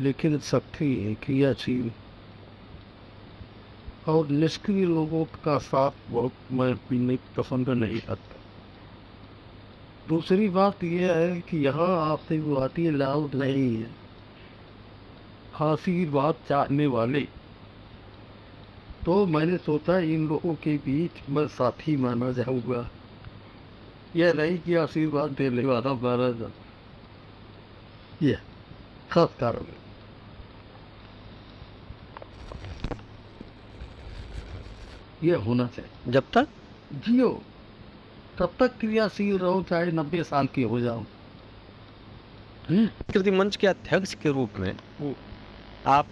[0.00, 1.90] लेकिन शक्ति है क्रियाशील
[4.08, 8.34] और निष्क्रिय लोगों का साथ बहुत मैं पीने पसंद नहीं करता।
[10.08, 13.90] दूसरी बात यह है कि यहाँ आपसे बातें लाउड नहीं है।
[15.54, 17.20] खासी बात चाहने वाले।
[19.04, 22.88] तो मैंने सोचा इन लोगों के बीच मैं साथी माना जाऊँगा।
[24.16, 26.50] यह नहीं कि आशीर्वाद देने वाला माना जा
[28.22, 28.40] यह
[29.10, 29.84] खास कारण है।
[35.24, 36.48] ये होना चाहिए। जब तक?
[36.94, 37.28] जियो
[38.38, 41.00] तब तक क्रियाशील रहो चाहे नब्बे साल की हो जाओ
[42.68, 44.72] हम्म, कृति मंच के अध्यक्ष के रूप में
[45.86, 46.08] आप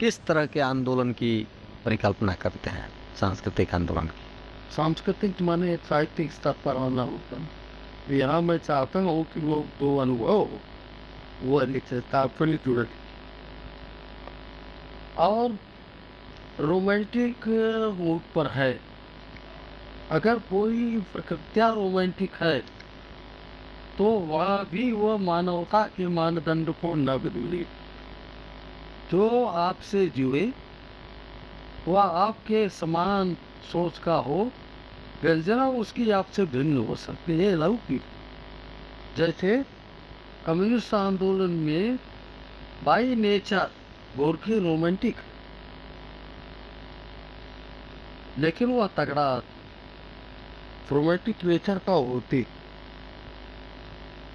[0.00, 1.46] किस तरह के आंदोलन की
[1.84, 2.88] परिकल्पना करते हैं?
[3.20, 4.25] सांस्कृतिक आंदोलन की।
[4.70, 9.96] सांस्कृतिक माने साहित्यिक स्तर पर आना होता है यहाँ मैं चाहता हूँ कि वो दो
[9.98, 10.48] अनुभव
[11.42, 11.60] वो
[12.10, 12.86] तात्पर्य जुड़े
[15.18, 15.56] और
[16.60, 17.48] रोमांटिक
[17.98, 18.72] मूड पर है
[20.10, 22.58] अगर कोई प्रकृतिया रोमांटिक है
[23.98, 27.64] तो वह भी वह मानवता के मानदंड को न बदले
[29.10, 30.52] जो आपसे जुड़े
[31.88, 34.50] वह आपके समान सोच का हो
[35.22, 38.02] गर्जना उसकी आपसे भिन्न हो सकती है लौकिक
[39.16, 39.56] जैसे
[40.46, 41.98] कम्युनिस्ट आंदोलन में
[42.84, 43.70] बाई नेचर,
[44.16, 45.16] गोरखे रोमांटिक।
[48.38, 49.36] लेकिन वह तगड़ा,
[50.92, 52.44] रोमांटिक नेचर का होती।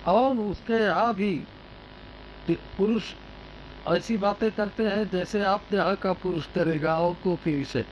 [0.07, 1.33] और उसके यहाँ भी
[2.77, 3.13] पुरुष
[3.87, 7.85] ऐसी बातें करते हैं जैसे आप यहाँ का पुरुष करेगा और को फिर से।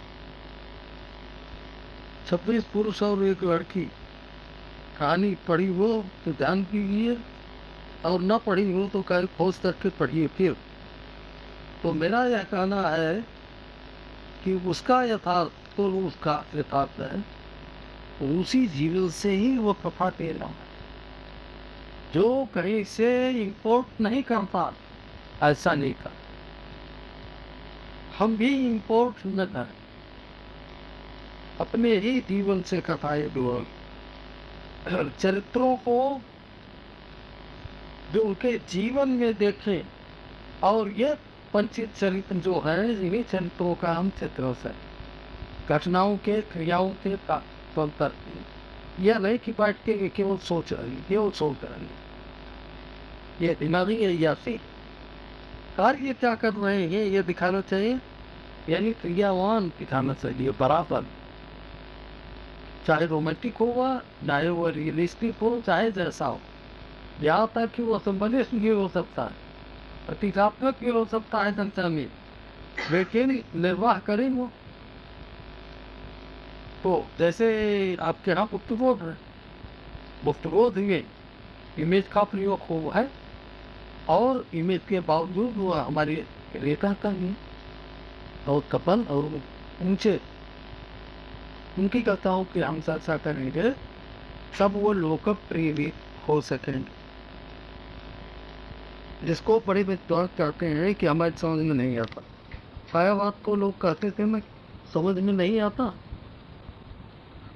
[2.29, 3.83] छब्बीस पुरुष और एक लड़की।
[4.99, 5.87] कहानी पढ़ी हो
[6.25, 7.17] तो ध्यान कीजिए,
[8.05, 10.55] और न पढ़ी हो तो कहीं खोज करके पढ़िए फिर।
[11.83, 13.13] तो मेरा यह कहना है
[14.43, 17.23] कि उसका यथार्थ तो उसका यथार्थ है,
[18.31, 20.67] उसी जीवन से ही वो प्रफा ले रहा है।
[22.13, 23.09] जो कहीं से
[23.41, 24.71] इंपोर्ट नहीं करता
[25.43, 26.11] ऐसा नहीं कर।
[28.17, 29.78] हम भी इंपोर्ट न करें।
[31.59, 33.65] अपने ही जीवन से कथाएँ दो
[35.19, 36.21] चरित्रों को
[38.13, 39.81] जो उनके जीवन में देखें,
[40.63, 41.15] और ये
[41.53, 44.71] पंचित चरित्र जो है, इन्हीं चरित्रों का हम चित्र से
[45.69, 48.13] घटनाओं के, क्रियाओं के अंतर
[48.99, 54.31] यह नहीं कि बैठ के केवल सोच रही, केवल सोच रही। ये दिमागी है या
[54.31, 54.57] अयासी
[55.77, 57.99] कार्य क्या कर रहे हैं, ये दिखाना चाहिए?
[58.69, 61.05] यानी क्रियावान दिखाना चाहिए, बराबर।
[62.89, 63.89] चाहे रोमांटिक होगा
[64.27, 66.39] चाहे वो रियलिस्टिक हो, चाहे जैसा हो।
[67.21, 69.47] यहाँ तक कि वो संबंधित भी हो सकता है
[70.07, 72.07] प्रतीकात्मक भी हो सकता है संख्या में,
[72.91, 74.49] लेकिन निर्वाह करें वो।
[76.83, 77.47] तो जैसे
[78.01, 79.17] आपके यहाँ गुप्तबोध है
[80.25, 81.03] गुप्तबोध में
[81.79, 83.07] इमेज का प्रयोग हो है,
[84.09, 86.25] और इमेज के बावजूद वो हमारे
[86.55, 87.33] रेखा का ही,
[88.47, 89.41] और कपल और
[89.83, 90.19] ऊँचे
[91.79, 93.71] उनकी कथाओं की हम चर्चा करेंगे
[94.59, 95.91] सब वो लोकप्रिय भी
[96.27, 96.97] हो सकेंगे
[99.27, 102.21] जिसको बड़े विद्वान कहते हैं कि हमारे समझ में नहीं आता।
[102.89, 104.41] छायावाद को लोग कहते थे मैं
[104.93, 105.93] समझ में नहीं आता।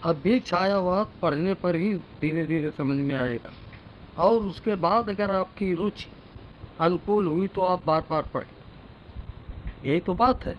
[0.03, 3.51] अब भी छायावाद पढ़ने पर ही धीरे धीरे समझ में आएगा।
[4.17, 6.11] और उसके बाद अगर आपकी रुचि
[6.79, 10.55] अनुकूल हुई तो आप बार बार पढ़ें। यही तो बात है।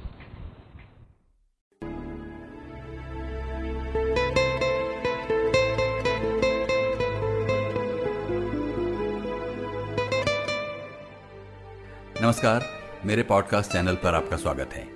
[12.25, 12.65] नमस्कार,
[13.07, 14.87] मेरे पॉडकास्ट चैनल पर आपका स्वागत है।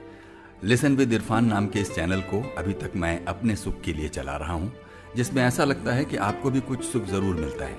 [0.64, 4.08] लिसन विद इरफान नाम के इस चैनल को अभी तक मैं अपने सुख के लिए
[4.08, 4.72] चला रहा हूँ,
[5.16, 7.76] जिसमें ऐसा लगता है कि आपको भी कुछ सुख ज़रूर मिलता है।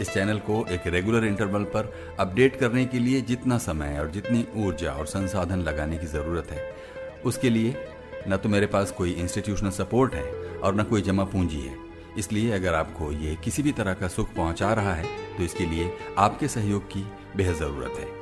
[0.00, 4.46] इस चैनल को एक रेगुलर इंटरवल पर अपडेट करने के लिए जितना समय और जितनी
[4.56, 6.72] ऊर्जा और संसाधन लगाने की ज़रूरत है।
[7.24, 7.74] उसके लिए
[8.28, 10.24] न तो मेरे पास कोई इंस्टीट्यूशनल सपोर्ट है
[10.58, 11.76] और न कोई जमा पूंजी है।
[12.18, 15.92] इसलिए अगर आपको ये किसी भी तरह का सुख पहुँचा रहा है तो इसके लिए
[16.18, 18.21] आपके सहयोग की बेहद ज़रूरत है।